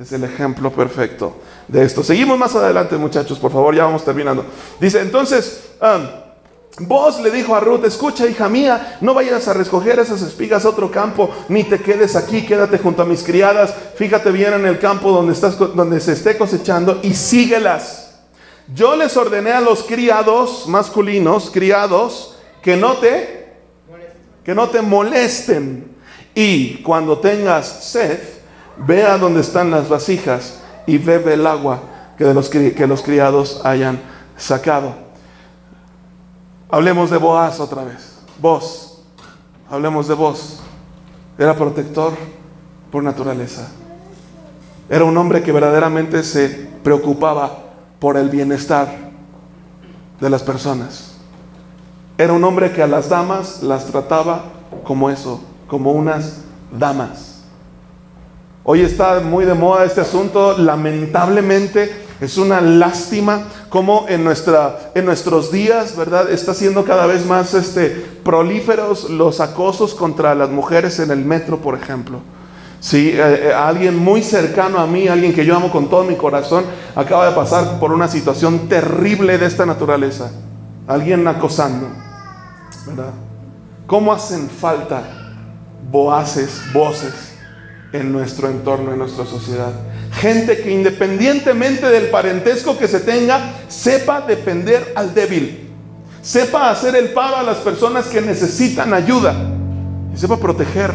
es 0.00 0.12
el 0.12 0.24
ejemplo 0.24 0.70
perfecto 0.72 1.36
de 1.68 1.84
esto. 1.84 2.02
Seguimos 2.02 2.38
más 2.38 2.54
adelante, 2.54 2.96
muchachos, 2.96 3.38
por 3.38 3.52
favor, 3.52 3.74
ya 3.74 3.84
vamos 3.84 4.04
terminando. 4.04 4.44
Dice, 4.80 5.00
entonces, 5.00 5.70
um, 5.80 6.23
vos 6.80 7.20
le 7.20 7.30
dijo 7.30 7.54
a 7.54 7.60
Ruth, 7.60 7.84
escucha, 7.84 8.26
hija 8.26 8.48
mía, 8.48 8.98
no 9.00 9.14
vayas 9.14 9.46
a 9.46 9.52
recoger 9.52 9.98
esas 9.98 10.22
espigas 10.22 10.64
a 10.64 10.70
otro 10.70 10.90
campo, 10.90 11.30
ni 11.48 11.64
te 11.64 11.80
quedes 11.80 12.16
aquí, 12.16 12.44
quédate 12.44 12.78
junto 12.78 13.02
a 13.02 13.06
mis 13.06 13.22
criadas, 13.22 13.74
fíjate 13.94 14.30
bien 14.32 14.54
en 14.54 14.66
el 14.66 14.78
campo 14.78 15.12
donde, 15.12 15.32
estás, 15.32 15.56
donde 15.56 16.00
se 16.00 16.12
esté 16.12 16.36
cosechando 16.36 17.00
y 17.02 17.14
síguelas. 17.14 18.22
Yo 18.74 18.96
les 18.96 19.16
ordené 19.16 19.52
a 19.52 19.60
los 19.60 19.82
criados 19.82 20.66
masculinos, 20.66 21.50
criados, 21.50 22.38
que 22.62 22.76
no 22.76 22.94
te, 22.94 23.52
que 24.42 24.54
no 24.54 24.68
te 24.68 24.80
molesten. 24.80 25.94
Y 26.34 26.82
cuando 26.82 27.18
tengas 27.18 27.84
sed, 27.84 28.18
vea 28.78 29.18
dónde 29.18 29.42
están 29.42 29.70
las 29.70 29.88
vasijas 29.88 30.60
y 30.86 30.98
bebe 30.98 31.34
el 31.34 31.46
agua 31.46 31.82
que, 32.16 32.24
de 32.24 32.34
los, 32.34 32.48
que 32.48 32.86
los 32.86 33.02
criados 33.02 33.60
hayan 33.64 34.00
sacado. 34.36 35.03
Hablemos 36.74 37.08
de 37.08 37.18
Boaz 37.18 37.60
otra 37.60 37.84
vez. 37.84 38.16
Vos, 38.40 38.98
hablemos 39.70 40.08
de 40.08 40.14
vos. 40.14 40.58
Era 41.38 41.54
protector 41.54 42.14
por 42.90 43.04
naturaleza. 43.04 43.68
Era 44.88 45.04
un 45.04 45.16
hombre 45.16 45.44
que 45.44 45.52
verdaderamente 45.52 46.24
se 46.24 46.48
preocupaba 46.82 47.58
por 48.00 48.16
el 48.16 48.28
bienestar 48.28 48.88
de 50.20 50.28
las 50.28 50.42
personas. 50.42 51.14
Era 52.18 52.32
un 52.32 52.42
hombre 52.42 52.72
que 52.72 52.82
a 52.82 52.88
las 52.88 53.08
damas 53.08 53.62
las 53.62 53.86
trataba 53.86 54.46
como 54.82 55.10
eso, 55.10 55.44
como 55.68 55.92
unas 55.92 56.40
damas. 56.76 57.44
Hoy 58.64 58.80
está 58.80 59.20
muy 59.20 59.44
de 59.44 59.54
moda 59.54 59.84
este 59.84 60.00
asunto, 60.00 60.58
lamentablemente 60.58 62.04
es 62.20 62.36
una 62.36 62.60
lástima 62.60 63.44
como 63.74 64.06
en, 64.08 64.22
nuestra, 64.22 64.92
en 64.94 65.04
nuestros 65.04 65.50
días, 65.50 65.96
¿verdad? 65.96 66.30
Está 66.30 66.54
siendo 66.54 66.84
cada 66.84 67.06
vez 67.06 67.26
más 67.26 67.54
este, 67.54 67.88
prolíferos 68.22 69.10
los 69.10 69.40
acosos 69.40 69.96
contra 69.96 70.32
las 70.36 70.48
mujeres 70.48 71.00
en 71.00 71.10
el 71.10 71.24
metro, 71.24 71.58
por 71.58 71.74
ejemplo. 71.74 72.20
Sí, 72.78 73.08
eh, 73.08 73.48
eh, 73.48 73.52
alguien 73.52 73.96
muy 73.96 74.22
cercano 74.22 74.78
a 74.78 74.86
mí, 74.86 75.08
alguien 75.08 75.34
que 75.34 75.44
yo 75.44 75.56
amo 75.56 75.72
con 75.72 75.90
todo 75.90 76.04
mi 76.04 76.14
corazón, 76.14 76.62
acaba 76.94 77.28
de 77.28 77.34
pasar 77.34 77.80
por 77.80 77.90
una 77.90 78.06
situación 78.06 78.68
terrible 78.68 79.38
de 79.38 79.46
esta 79.46 79.66
naturaleza. 79.66 80.30
Alguien 80.86 81.26
acosando, 81.26 81.88
¿verdad? 82.86 83.10
¿Cómo 83.88 84.12
hacen 84.12 84.48
falta 84.48 85.02
voces, 85.90 86.62
voces 86.72 87.12
en 87.92 88.12
nuestro 88.12 88.48
entorno, 88.48 88.92
en 88.92 88.98
nuestra 89.00 89.26
sociedad. 89.26 89.72
Gente 90.20 90.58
que 90.58 90.70
independientemente 90.70 91.88
del 91.88 92.10
parentesco 92.10 92.78
que 92.78 92.88
se 92.88 93.00
tenga, 93.00 93.54
sepa 93.68 94.20
defender 94.20 94.92
al 94.94 95.14
débil. 95.14 95.70
Sepa 96.22 96.70
hacer 96.70 96.96
el 96.96 97.10
paro 97.10 97.36
a 97.36 97.42
las 97.42 97.58
personas 97.58 98.06
que 98.06 98.20
necesitan 98.20 98.94
ayuda. 98.94 99.34
Y 100.14 100.16
sepa 100.16 100.38
proteger. 100.38 100.92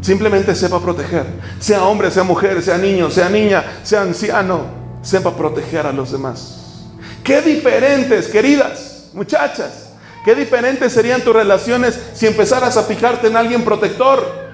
Simplemente 0.00 0.54
sepa 0.54 0.80
proteger. 0.80 1.24
Sea 1.58 1.84
hombre, 1.84 2.10
sea 2.10 2.24
mujer, 2.24 2.62
sea 2.62 2.78
niño, 2.78 3.10
sea 3.10 3.28
niña, 3.28 3.64
sea 3.82 4.02
anciano. 4.02 4.66
Sepa 5.02 5.34
proteger 5.36 5.86
a 5.86 5.92
los 5.92 6.12
demás. 6.12 6.84
Qué 7.22 7.40
diferentes, 7.42 8.26
queridas 8.26 8.98
muchachas. 9.12 9.90
Qué 10.24 10.34
diferentes 10.34 10.92
serían 10.92 11.22
tus 11.22 11.34
relaciones 11.34 11.98
si 12.14 12.26
empezaras 12.26 12.76
a 12.76 12.84
fijarte 12.84 13.28
en 13.28 13.36
alguien 13.36 13.64
protector. 13.64 14.47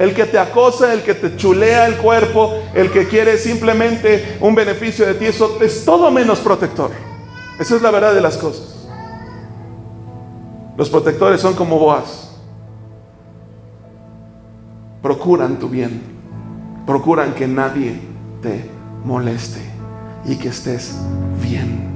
El 0.00 0.14
que 0.14 0.24
te 0.24 0.38
acosa, 0.38 0.94
el 0.94 1.02
que 1.02 1.12
te 1.12 1.36
chulea 1.36 1.86
el 1.86 1.98
cuerpo, 1.98 2.54
el 2.72 2.90
que 2.90 3.06
quiere 3.06 3.36
simplemente 3.36 4.38
un 4.40 4.54
beneficio 4.54 5.04
de 5.04 5.12
ti, 5.12 5.26
eso 5.26 5.58
es 5.60 5.84
todo 5.84 6.10
menos 6.10 6.38
protector. 6.40 6.90
Esa 7.58 7.76
es 7.76 7.82
la 7.82 7.90
verdad 7.90 8.14
de 8.14 8.22
las 8.22 8.38
cosas. 8.38 8.86
Los 10.78 10.88
protectores 10.88 11.42
son 11.42 11.52
como 11.52 11.78
boas. 11.78 12.30
Procuran 15.02 15.58
tu 15.58 15.68
bien. 15.68 16.00
Procuran 16.86 17.34
que 17.34 17.46
nadie 17.46 18.00
te 18.40 18.64
moleste 19.04 19.60
y 20.24 20.36
que 20.36 20.48
estés 20.48 20.96
bien. 21.42 21.90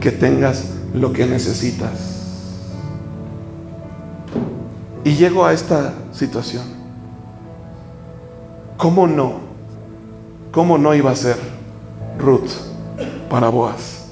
Que 0.00 0.10
tengas 0.10 0.72
lo 0.92 1.12
que 1.12 1.26
necesitas. 1.26 2.24
Y 5.04 5.14
llego 5.14 5.46
a 5.46 5.52
esta 5.52 5.94
situación. 6.10 6.75
¿Cómo 8.76 9.06
no? 9.06 9.32
¿Cómo 10.52 10.76
no 10.76 10.94
iba 10.94 11.10
a 11.10 11.16
ser 11.16 11.36
Ruth 12.18 12.50
para 13.30 13.48
Boaz? 13.48 14.08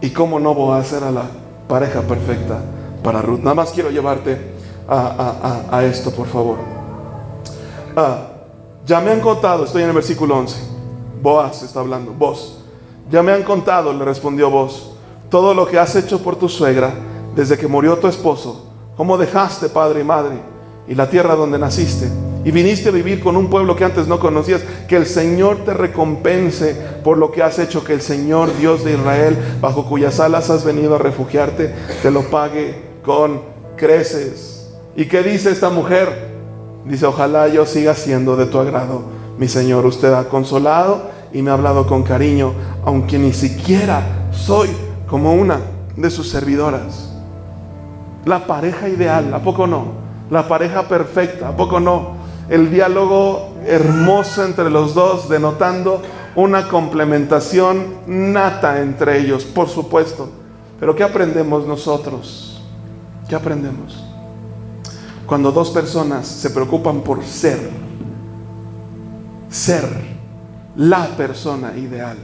¿Y 0.00 0.10
cómo 0.10 0.38
no 0.38 0.54
Boaz 0.54 0.92
era 0.92 1.10
la 1.10 1.24
pareja 1.68 2.02
perfecta 2.02 2.60
para 3.02 3.20
Ruth? 3.20 3.40
Nada 3.40 3.54
más 3.54 3.72
quiero 3.72 3.90
llevarte 3.90 4.54
a, 4.88 5.82
esto, 5.84 6.10
por 6.12 6.26
favor. 6.26 6.58
Ah, 7.96 8.28
ya 8.86 9.00
me 9.00 9.10
han 9.10 9.20
contado, 9.20 9.64
estoy 9.64 9.82
en 9.82 9.88
el 9.88 9.94
versículo 9.94 10.36
11. 10.36 10.56
Boaz 11.20 11.62
está 11.62 11.80
hablando, 11.80 12.12
vos. 12.12 12.58
Ya 13.10 13.22
me 13.22 13.32
han 13.32 13.42
contado, 13.42 13.92
le 13.92 14.04
respondió 14.04 14.50
vos 14.50 14.92
todo 15.28 15.54
lo 15.54 15.66
que 15.66 15.78
has 15.78 15.94
hecho 15.96 16.22
por 16.22 16.36
tu 16.36 16.48
suegra 16.48 16.92
desde 17.34 17.56
que 17.56 17.68
murió 17.68 17.96
tu 17.98 18.08
esposo, 18.08 18.66
cómo 18.96 19.16
dejaste 19.16 19.68
padre 19.68 20.00
y 20.00 20.04
madre 20.04 20.40
y 20.88 20.94
la 20.94 21.08
tierra 21.08 21.36
donde 21.36 21.58
naciste 21.58 22.29
y 22.44 22.50
viniste 22.50 22.88
a 22.88 22.92
vivir 22.92 23.20
con 23.20 23.36
un 23.36 23.48
pueblo 23.48 23.76
que 23.76 23.84
antes 23.84 24.06
no 24.06 24.18
conocías, 24.18 24.62
que 24.88 24.96
el 24.96 25.06
Señor 25.06 25.58
te 25.64 25.74
recompense 25.74 26.74
por 27.04 27.18
lo 27.18 27.30
que 27.30 27.42
has 27.42 27.58
hecho, 27.58 27.84
que 27.84 27.92
el 27.92 28.00
Señor 28.00 28.56
Dios 28.58 28.84
de 28.84 28.94
Israel, 28.94 29.36
bajo 29.60 29.84
cuyas 29.84 30.20
alas 30.20 30.48
has 30.48 30.64
venido 30.64 30.94
a 30.94 30.98
refugiarte, 30.98 31.74
te 32.02 32.10
lo 32.10 32.22
pague 32.30 32.82
con 33.04 33.42
creces. 33.76 34.70
¿Y 34.96 35.04
qué 35.06 35.22
dice 35.22 35.50
esta 35.50 35.68
mujer? 35.68 36.30
Dice, 36.86 37.06
ojalá 37.06 37.48
yo 37.48 37.66
siga 37.66 37.94
siendo 37.94 38.36
de 38.36 38.46
tu 38.46 38.58
agrado, 38.58 39.02
mi 39.38 39.46
Señor. 39.46 39.84
Usted 39.84 40.12
ha 40.12 40.24
consolado 40.24 41.10
y 41.32 41.42
me 41.42 41.50
ha 41.50 41.54
hablado 41.54 41.86
con 41.86 42.02
cariño, 42.02 42.52
aunque 42.84 43.18
ni 43.18 43.32
siquiera 43.32 44.02
soy 44.32 44.68
como 45.06 45.34
una 45.34 45.60
de 45.96 46.10
sus 46.10 46.28
servidoras. 46.30 47.12
La 48.24 48.46
pareja 48.46 48.88
ideal, 48.88 49.32
¿a 49.34 49.42
poco 49.42 49.66
no? 49.66 50.00
La 50.30 50.48
pareja 50.48 50.88
perfecta, 50.88 51.48
¿a 51.48 51.56
poco 51.56 51.80
no? 51.80 52.19
El 52.50 52.68
diálogo 52.68 53.54
hermoso 53.64 54.44
entre 54.44 54.70
los 54.70 54.92
dos, 54.92 55.28
denotando 55.28 56.02
una 56.34 56.66
complementación 56.66 57.94
nata 58.08 58.80
entre 58.80 59.20
ellos, 59.20 59.44
por 59.44 59.68
supuesto. 59.68 60.28
Pero 60.80 60.96
¿qué 60.96 61.04
aprendemos 61.04 61.64
nosotros? 61.64 62.60
¿Qué 63.28 63.36
aprendemos? 63.36 64.04
Cuando 65.26 65.52
dos 65.52 65.70
personas 65.70 66.26
se 66.26 66.50
preocupan 66.50 67.02
por 67.02 67.22
ser, 67.22 67.70
ser 69.48 69.84
la 70.74 71.06
persona 71.16 71.76
ideal, 71.76 72.18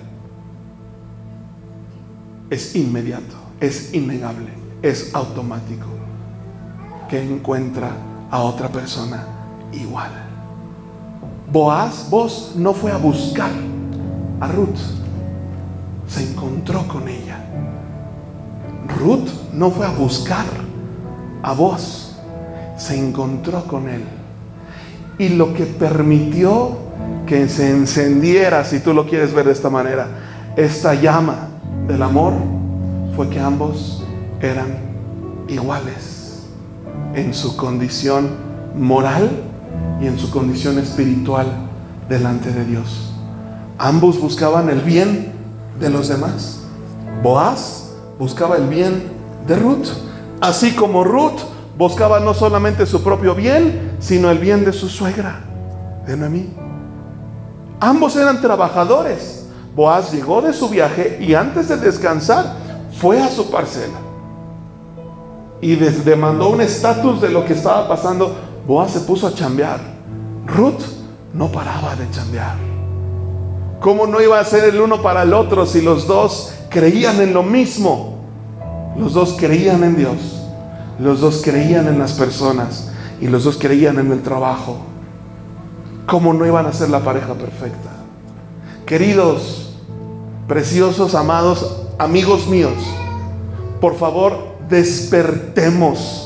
es 2.50 2.74
inmediato, 2.74 3.36
es 3.60 3.94
innegable, 3.94 4.50
es 4.82 5.14
automático 5.14 5.86
que 7.08 7.22
encuentra 7.22 7.92
a 8.28 8.40
otra 8.40 8.68
persona 8.68 9.35
igual. 9.80 10.10
Boaz, 11.52 12.08
vos 12.10 12.52
no 12.56 12.72
fue 12.72 12.90
a 12.90 12.96
buscar 12.96 13.50
a 14.40 14.48
Ruth, 14.48 14.78
se 16.08 16.22
encontró 16.22 16.86
con 16.88 17.08
ella. 17.08 17.38
Ruth 18.98 19.28
no 19.52 19.70
fue 19.70 19.86
a 19.86 19.90
buscar 19.90 20.46
a 21.42 21.52
vos, 21.52 22.16
se 22.76 22.96
encontró 22.96 23.64
con 23.64 23.88
él. 23.88 24.04
Y 25.18 25.30
lo 25.30 25.54
que 25.54 25.64
permitió 25.64 26.76
que 27.26 27.48
se 27.48 27.70
encendiera, 27.70 28.64
si 28.64 28.80
tú 28.80 28.92
lo 28.92 29.06
quieres 29.06 29.32
ver 29.32 29.46
de 29.46 29.52
esta 29.52 29.70
manera, 29.70 30.08
esta 30.56 30.94
llama 30.94 31.48
del 31.86 32.02
amor 32.02 32.34
fue 33.14 33.28
que 33.28 33.40
ambos 33.40 34.04
eran 34.40 34.76
iguales 35.48 36.46
en 37.14 37.32
su 37.32 37.56
condición 37.56 38.28
moral 38.76 39.45
y 40.00 40.06
en 40.06 40.18
su 40.18 40.30
condición 40.30 40.78
espiritual 40.78 41.46
delante 42.08 42.52
de 42.52 42.64
Dios. 42.64 43.12
Ambos 43.78 44.20
buscaban 44.20 44.68
el 44.70 44.80
bien 44.80 45.32
de 45.80 45.90
los 45.90 46.08
demás. 46.08 46.60
Boaz 47.22 47.92
buscaba 48.18 48.56
el 48.56 48.68
bien 48.68 49.04
de 49.46 49.56
Ruth, 49.56 49.88
así 50.40 50.72
como 50.72 51.04
Ruth 51.04 51.40
buscaba 51.76 52.20
no 52.20 52.34
solamente 52.34 52.86
su 52.86 53.02
propio 53.02 53.34
bien, 53.34 53.96
sino 53.98 54.30
el 54.30 54.38
bien 54.38 54.64
de 54.64 54.72
su 54.72 54.88
suegra, 54.88 55.40
de 56.06 56.16
Noemí. 56.16 56.54
Ambos 57.80 58.16
eran 58.16 58.40
trabajadores 58.40 59.36
Boaz 59.76 60.10
llegó 60.10 60.40
de 60.40 60.54
su 60.54 60.70
viaje 60.70 61.18
y 61.20 61.34
antes 61.34 61.68
de 61.68 61.76
descansar 61.76 62.54
fue 62.98 63.20
a 63.20 63.28
su 63.28 63.50
parcela. 63.50 63.98
Y 65.60 65.76
demandó 65.76 66.48
un 66.48 66.62
estatus 66.62 67.20
de 67.20 67.28
lo 67.28 67.44
que 67.44 67.52
estaba 67.52 67.86
pasando. 67.86 68.34
Boaz 68.66 68.92
se 68.92 69.00
puso 69.00 69.26
a 69.26 69.34
chambear. 69.34 69.80
Ruth 70.46 70.82
no 71.32 71.48
paraba 71.48 71.94
de 71.96 72.10
chambear. 72.10 72.56
¿Cómo 73.80 74.06
no 74.06 74.20
iba 74.20 74.40
a 74.40 74.44
ser 74.44 74.64
el 74.64 74.80
uno 74.80 75.02
para 75.02 75.22
el 75.22 75.32
otro 75.32 75.66
si 75.66 75.82
los 75.82 76.06
dos 76.06 76.54
creían 76.70 77.20
en 77.20 77.32
lo 77.34 77.42
mismo? 77.42 78.18
Los 78.96 79.12
dos 79.12 79.36
creían 79.38 79.84
en 79.84 79.96
Dios. 79.96 80.16
Los 80.98 81.20
dos 81.20 81.42
creían 81.44 81.88
en 81.88 81.98
las 81.98 82.12
personas. 82.14 82.90
Y 83.20 83.28
los 83.28 83.44
dos 83.44 83.56
creían 83.58 83.98
en 83.98 84.10
el 84.12 84.22
trabajo. 84.22 84.78
¿Cómo 86.06 86.32
no 86.32 86.46
iban 86.46 86.66
a 86.66 86.72
ser 86.72 86.90
la 86.90 87.00
pareja 87.00 87.34
perfecta? 87.34 87.90
Queridos, 88.84 89.66
Preciosos, 90.48 91.16
amados 91.16 91.88
amigos 91.98 92.46
míos, 92.46 92.72
por 93.80 93.96
favor 93.96 94.38
despertemos 94.68 96.25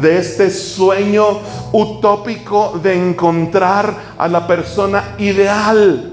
de 0.00 0.18
este 0.18 0.50
sueño 0.50 1.40
utópico 1.72 2.78
de 2.82 2.94
encontrar 2.94 3.94
a 4.18 4.28
la 4.28 4.46
persona 4.46 5.14
ideal. 5.18 6.12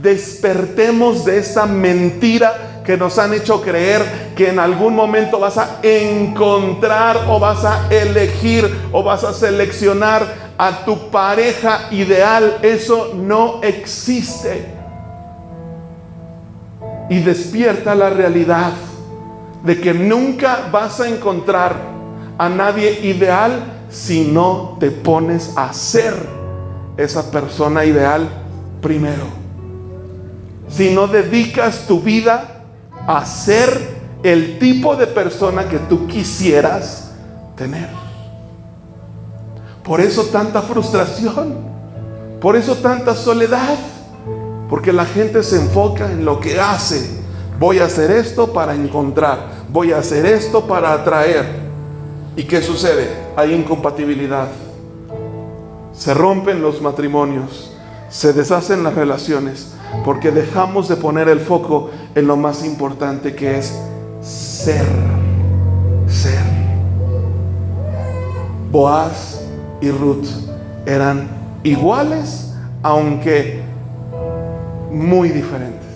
Despertemos 0.00 1.24
de 1.24 1.38
esta 1.38 1.66
mentira 1.66 2.80
que 2.84 2.96
nos 2.96 3.18
han 3.18 3.32
hecho 3.32 3.62
creer 3.62 4.32
que 4.34 4.48
en 4.48 4.58
algún 4.58 4.96
momento 4.96 5.38
vas 5.38 5.56
a 5.58 5.78
encontrar 5.82 7.26
o 7.28 7.38
vas 7.38 7.64
a 7.64 7.86
elegir 7.90 8.68
o 8.90 9.02
vas 9.02 9.22
a 9.22 9.32
seleccionar 9.32 10.52
a 10.58 10.84
tu 10.84 11.10
pareja 11.10 11.88
ideal. 11.92 12.58
Eso 12.62 13.12
no 13.14 13.60
existe 13.62 14.82
y 17.08 17.20
despierta 17.20 17.94
la 17.94 18.10
realidad 18.10 18.72
de 19.62 19.80
que 19.80 19.94
nunca 19.94 20.68
vas 20.72 21.00
a 21.00 21.08
encontrar 21.08 21.91
a 22.38 22.48
nadie 22.48 23.00
ideal 23.06 23.86
si 23.90 24.24
no 24.24 24.76
te 24.80 24.90
pones 24.90 25.52
a 25.56 25.72
ser 25.72 26.14
esa 26.96 27.30
persona 27.30 27.84
ideal 27.84 28.28
primero. 28.80 29.24
Si 30.68 30.94
no 30.94 31.06
dedicas 31.06 31.86
tu 31.86 32.00
vida 32.00 32.64
a 33.06 33.24
ser 33.26 34.02
el 34.22 34.58
tipo 34.58 34.96
de 34.96 35.06
persona 35.06 35.68
que 35.68 35.78
tú 35.78 36.06
quisieras 36.06 37.12
tener. 37.56 37.88
Por 39.82 40.00
eso 40.00 40.24
tanta 40.26 40.62
frustración, 40.62 41.54
por 42.40 42.56
eso 42.56 42.76
tanta 42.76 43.14
soledad. 43.14 43.78
Porque 44.72 44.90
la 44.90 45.04
gente 45.04 45.42
se 45.42 45.56
enfoca 45.56 46.10
en 46.10 46.24
lo 46.24 46.40
que 46.40 46.58
hace. 46.58 47.20
Voy 47.58 47.78
a 47.80 47.84
hacer 47.84 48.10
esto 48.10 48.54
para 48.54 48.74
encontrar. 48.74 49.66
Voy 49.68 49.92
a 49.92 49.98
hacer 49.98 50.24
esto 50.24 50.66
para 50.66 50.94
atraer. 50.94 51.61
¿Y 52.36 52.44
qué 52.44 52.62
sucede? 52.62 53.08
Hay 53.36 53.52
incompatibilidad. 53.52 54.48
Se 55.92 56.14
rompen 56.14 56.62
los 56.62 56.80
matrimonios. 56.80 57.72
Se 58.08 58.32
deshacen 58.32 58.82
las 58.82 58.94
relaciones. 58.94 59.74
Porque 60.04 60.30
dejamos 60.30 60.88
de 60.88 60.96
poner 60.96 61.28
el 61.28 61.40
foco 61.40 61.90
en 62.14 62.26
lo 62.26 62.36
más 62.36 62.64
importante 62.64 63.34
que 63.34 63.58
es 63.58 63.78
ser. 64.20 64.86
Ser. 66.06 66.62
Boaz 68.70 69.42
y 69.82 69.90
Ruth 69.90 70.26
eran 70.86 71.28
iguales, 71.62 72.54
aunque 72.82 73.60
muy 74.90 75.28
diferentes, 75.28 75.88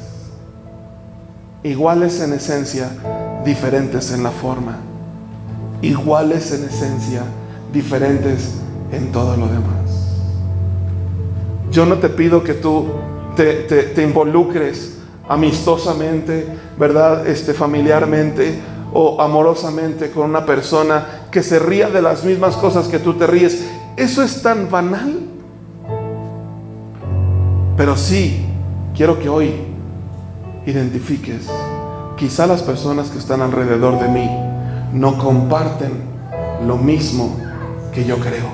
iguales 1.63 2.21
en 2.21 2.33
esencia 2.33 2.91
diferentes 3.45 4.13
en 4.13 4.23
la 4.23 4.31
forma, 4.31 4.79
iguales 5.83 6.53
en 6.53 6.65
esencia, 6.65 7.23
diferentes 7.73 8.55
en 8.93 9.13
todo 9.13 9.37
lo 9.37 9.47
demás. 9.47 10.17
Yo 11.71 11.87
no 11.87 11.97
te 11.97 12.09
pido 12.09 12.43
que 12.43 12.55
tú 12.55 12.87
te, 13.37 14.03
involucres 14.03 14.99
amistosamente, 15.29 16.47
¿verdad? 16.79 17.27
Este, 17.27 17.53
familiarmente 17.53 18.59
o 18.93 19.21
amorosamente 19.21 20.11
con 20.11 20.31
una 20.31 20.47
persona 20.47 21.27
que 21.31 21.43
se 21.43 21.59
ría 21.59 21.91
de 21.91 22.01
las 22.01 22.25
mismas 22.25 22.57
cosas 22.57 22.89
que 22.89 22.99
tú 22.99 23.15
te 23.15 23.27
ríes. 23.27 23.67
Eso 23.97 24.23
es 24.23 24.43
tan 24.43 24.71
banal. 24.71 25.21
Pero 27.77 27.97
sí, 27.97 28.47
quiero 28.95 29.19
que 29.19 29.29
hoy 29.29 29.53
identifiques, 30.65 31.47
quizá 32.17 32.47
las 32.47 32.63
personas 32.63 33.11
que 33.11 33.19
están 33.19 33.43
alrededor 33.43 34.01
de 34.01 34.09
mí 34.09 34.56
no 34.97 35.19
comparten 35.19 35.93
lo 36.67 36.77
mismo 36.79 37.37
que 37.93 38.05
yo 38.05 38.19
creo. 38.19 38.47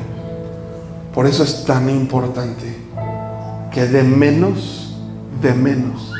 Por 1.15 1.27
eso 1.27 1.45
es 1.45 1.65
tan 1.65 1.89
importante 1.89 2.77
que 3.71 3.87
de 3.87 4.03
menos, 4.03 4.97
de 5.41 5.55
menos, 5.55 6.13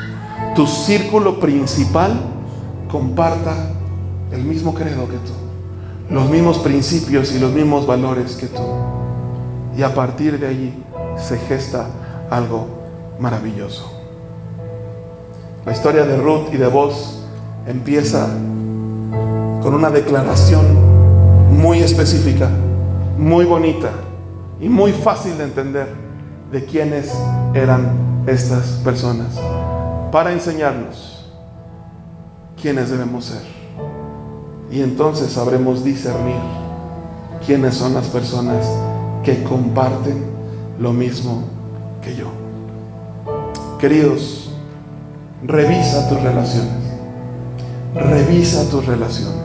tu 0.55 0.65
círculo 0.65 1.39
principal 1.39 2.13
comparta 2.89 3.53
el 4.31 4.43
mismo 4.43 4.73
credo 4.73 5.07
que 5.07 5.17
tú, 5.17 5.33
los 6.09 6.29
mismos 6.29 6.59
principios 6.59 7.33
y 7.33 7.39
los 7.39 7.51
mismos 7.51 7.85
valores 7.85 8.35
que 8.35 8.47
tú. 8.47 8.63
Y 9.77 9.81
a 9.81 9.93
partir 9.93 10.39
de 10.39 10.47
allí 10.47 10.73
se 11.17 11.37
gesta 11.37 11.87
algo 12.29 12.67
maravilloso. 13.19 13.91
La 15.65 15.71
historia 15.73 16.05
de 16.05 16.17
Ruth 16.17 16.53
y 16.53 16.57
de 16.57 16.67
vos 16.67 17.23
empieza 17.67 18.27
con 19.63 19.73
una 19.73 19.89
declaración 19.89 20.65
muy 21.57 21.79
específica, 21.79 22.49
muy 23.17 23.45
bonita 23.45 23.91
y 24.59 24.67
muy 24.67 24.91
fácil 24.91 25.37
de 25.37 25.45
entender 25.45 25.87
de 26.51 26.65
quiénes 26.65 27.13
eran 27.53 28.23
estas 28.27 28.81
personas 28.83 29.39
para 30.11 30.33
enseñarnos 30.33 31.25
quiénes 32.61 32.89
debemos 32.89 33.25
ser. 33.25 33.41
Y 34.69 34.81
entonces 34.81 35.31
sabremos 35.31 35.83
discernir 35.83 36.41
quiénes 37.45 37.75
son 37.75 37.93
las 37.93 38.07
personas 38.07 38.67
que 39.23 39.43
comparten 39.43 40.25
lo 40.77 40.91
mismo 40.91 41.43
que 42.01 42.15
yo. 42.15 42.27
Queridos, 43.79 44.51
revisa 45.41 46.09
tus 46.09 46.21
relaciones. 46.21 46.83
Revisa 47.95 48.69
tus 48.69 48.85
relaciones. 48.85 49.42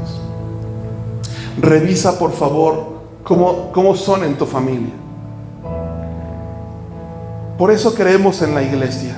Revisa 1.60 2.18
por 2.18 2.32
favor 2.32 2.98
cómo, 3.24 3.70
cómo 3.72 3.96
son 3.96 4.24
en 4.24 4.36
tu 4.36 4.46
familia. 4.46 4.92
Por 7.58 7.72
eso 7.72 7.94
creemos 7.94 8.40
en 8.42 8.54
la 8.54 8.62
iglesia. 8.62 9.16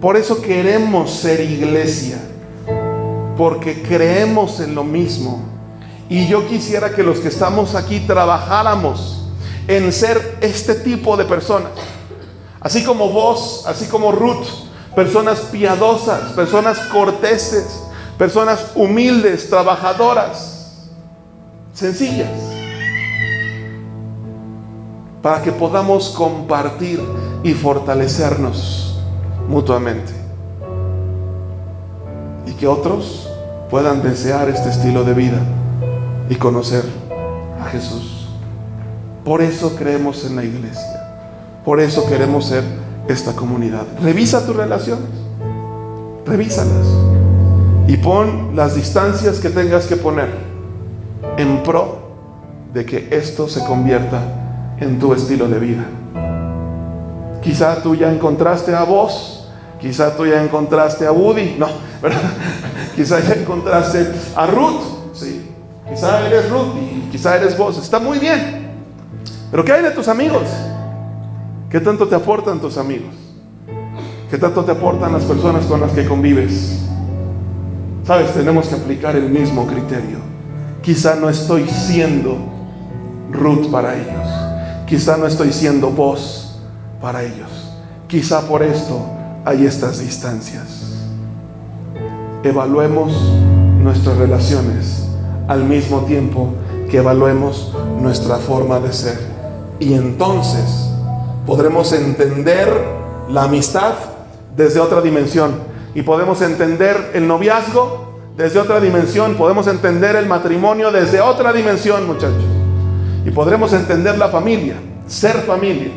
Por 0.00 0.16
eso 0.16 0.40
queremos 0.40 1.10
ser 1.10 1.40
iglesia. 1.40 2.18
Porque 3.36 3.82
creemos 3.82 4.60
en 4.60 4.74
lo 4.74 4.84
mismo. 4.84 5.42
Y 6.08 6.26
yo 6.28 6.46
quisiera 6.48 6.94
que 6.94 7.02
los 7.02 7.18
que 7.18 7.28
estamos 7.28 7.74
aquí 7.74 8.00
trabajáramos 8.00 9.28
en 9.68 9.92
ser 9.92 10.38
este 10.40 10.76
tipo 10.76 11.16
de 11.16 11.24
personas. 11.24 11.72
Así 12.60 12.84
como 12.84 13.10
vos, 13.10 13.64
así 13.66 13.86
como 13.86 14.12
Ruth, 14.12 14.46
personas 14.94 15.40
piadosas, 15.40 16.32
personas 16.32 16.78
corteses, 16.92 17.82
personas 18.16 18.72
humildes, 18.74 19.50
trabajadoras, 19.50 20.55
sencillas, 21.76 22.30
para 25.20 25.42
que 25.42 25.52
podamos 25.52 26.08
compartir 26.08 27.00
y 27.44 27.52
fortalecernos 27.52 28.98
mutuamente. 29.46 30.12
Y 32.46 32.52
que 32.52 32.66
otros 32.66 33.28
puedan 33.70 34.02
desear 34.02 34.48
este 34.48 34.70
estilo 34.70 35.04
de 35.04 35.12
vida 35.12 35.40
y 36.30 36.36
conocer 36.36 36.84
a 37.60 37.66
Jesús. 37.66 38.28
Por 39.22 39.42
eso 39.42 39.76
creemos 39.76 40.24
en 40.24 40.36
la 40.36 40.44
iglesia. 40.44 41.20
Por 41.62 41.80
eso 41.80 42.08
queremos 42.08 42.46
ser 42.46 42.64
esta 43.06 43.34
comunidad. 43.34 43.84
Revisa 44.00 44.46
tus 44.46 44.56
relaciones. 44.56 45.10
Revísalas. 46.24 46.86
Y 47.86 47.98
pon 47.98 48.56
las 48.56 48.76
distancias 48.76 49.40
que 49.40 49.50
tengas 49.50 49.86
que 49.86 49.96
poner 49.96 50.45
en 51.36 51.62
pro 51.62 52.06
de 52.72 52.84
que 52.84 53.08
esto 53.10 53.48
se 53.48 53.64
convierta 53.64 54.76
en 54.78 54.98
tu 54.98 55.12
estilo 55.12 55.48
de 55.48 55.58
vida. 55.58 55.84
Quizá 57.42 57.82
tú 57.82 57.94
ya 57.94 58.12
encontraste 58.12 58.74
a 58.74 58.84
vos, 58.84 59.48
quizá 59.80 60.16
tú 60.16 60.26
ya 60.26 60.42
encontraste 60.42 61.06
a 61.06 61.12
Woody, 61.12 61.56
no, 61.58 61.68
¿verdad? 62.02 62.20
quizá 62.94 63.20
ya 63.20 63.34
encontraste 63.34 64.06
a 64.34 64.46
Ruth, 64.46 65.14
sí, 65.14 65.48
quizá 65.88 66.26
eres 66.26 66.50
Ruth 66.50 66.74
y 66.80 67.08
quizá 67.10 67.36
eres 67.36 67.56
vos, 67.56 67.78
está 67.78 67.98
muy 67.98 68.18
bien. 68.18 68.66
Pero 69.50 69.64
¿qué 69.64 69.72
hay 69.72 69.82
de 69.82 69.90
tus 69.92 70.08
amigos? 70.08 70.48
¿Qué 71.70 71.80
tanto 71.80 72.08
te 72.08 72.14
aportan 72.14 72.60
tus 72.60 72.76
amigos? 72.78 73.14
¿Qué 74.30 74.38
tanto 74.38 74.64
te 74.64 74.72
aportan 74.72 75.12
las 75.12 75.24
personas 75.24 75.64
con 75.66 75.80
las 75.80 75.92
que 75.92 76.04
convives? 76.04 76.80
Sabes, 78.04 78.32
tenemos 78.34 78.68
que 78.68 78.74
aplicar 78.74 79.14
el 79.16 79.30
mismo 79.30 79.66
criterio. 79.66 80.35
Quizá 80.86 81.16
no 81.16 81.28
estoy 81.28 81.66
siendo 81.66 82.36
Ruth 83.32 83.72
para 83.72 83.96
ellos. 83.96 84.86
Quizá 84.86 85.16
no 85.16 85.26
estoy 85.26 85.52
siendo 85.52 85.90
vos 85.90 86.60
para 87.00 87.24
ellos. 87.24 87.72
Quizá 88.06 88.42
por 88.42 88.62
esto 88.62 89.04
hay 89.44 89.66
estas 89.66 89.98
distancias. 89.98 91.08
Evaluemos 92.44 93.12
nuestras 93.82 94.16
relaciones 94.16 95.08
al 95.48 95.64
mismo 95.64 96.02
tiempo 96.02 96.50
que 96.88 96.98
evaluemos 96.98 97.74
nuestra 98.00 98.36
forma 98.36 98.78
de 98.78 98.92
ser. 98.92 99.18
Y 99.80 99.94
entonces 99.94 100.88
podremos 101.46 101.92
entender 101.94 102.68
la 103.28 103.42
amistad 103.42 103.94
desde 104.56 104.78
otra 104.78 105.00
dimensión. 105.00 105.50
Y 105.96 106.02
podemos 106.02 106.42
entender 106.42 107.10
el 107.12 107.26
noviazgo 107.26 108.15
desde 108.36 108.58
otra 108.60 108.80
dimensión. 108.80 109.34
Podemos 109.34 109.66
entender 109.66 110.16
el 110.16 110.26
matrimonio 110.26 110.90
desde 110.90 111.20
otra 111.20 111.52
dimensión, 111.52 112.06
muchachos. 112.06 112.44
Y 113.24 113.30
podremos 113.30 113.72
entender 113.72 114.18
la 114.18 114.28
familia, 114.28 114.76
ser 115.06 115.36
familia 115.42 115.90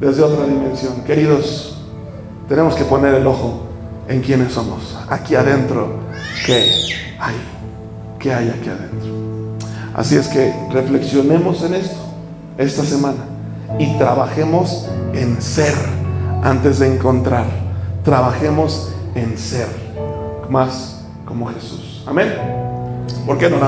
desde 0.00 0.22
otra 0.22 0.46
dimensión. 0.46 1.02
Queridos, 1.04 1.78
tenemos 2.48 2.74
que 2.74 2.84
poner 2.84 3.14
el 3.14 3.26
ojo 3.26 3.66
en 4.08 4.20
quiénes 4.20 4.52
somos. 4.52 4.96
Aquí 5.08 5.34
adentro, 5.34 6.00
¿qué 6.44 6.68
hay? 7.20 7.36
¿Qué 8.18 8.32
hay 8.32 8.48
aquí 8.48 8.68
adentro? 8.68 9.10
Así 9.94 10.16
es 10.16 10.28
que 10.28 10.52
reflexionemos 10.72 11.62
en 11.62 11.74
esto 11.74 11.96
esta 12.58 12.84
semana 12.84 13.24
y 13.78 13.96
trabajemos 13.98 14.88
en 15.14 15.40
ser 15.40 15.74
antes 16.42 16.80
de 16.80 16.94
encontrar. 16.94 17.46
Trabajemos 18.04 18.92
en 19.14 19.38
ser 19.38 19.68
más 20.48 20.95
como 21.26 21.48
Jesús. 21.52 22.02
Amén. 22.06 22.32
¿Por 23.26 23.36
qué 23.36 23.50
no? 23.50 23.58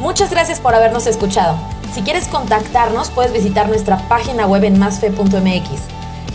Muchas 0.00 0.30
gracias 0.30 0.58
por 0.58 0.74
habernos 0.74 1.06
escuchado. 1.06 1.56
Si 1.92 2.02
quieres 2.02 2.26
contactarnos, 2.28 3.10
puedes 3.10 3.32
visitar 3.32 3.68
nuestra 3.68 3.98
página 4.08 4.46
web 4.46 4.64
en 4.64 4.78
masfe.mx. 4.78 5.82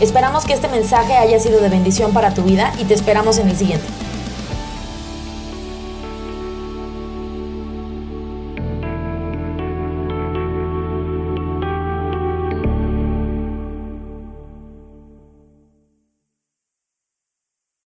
Esperamos 0.00 0.44
que 0.44 0.52
este 0.54 0.68
mensaje 0.68 1.14
haya 1.14 1.38
sido 1.38 1.60
de 1.60 1.68
bendición 1.68 2.12
para 2.12 2.32
tu 2.34 2.42
vida 2.42 2.72
y 2.78 2.84
te 2.84 2.94
esperamos 2.94 3.38
en 3.38 3.48
el 3.48 3.56
siguiente. 3.56 3.86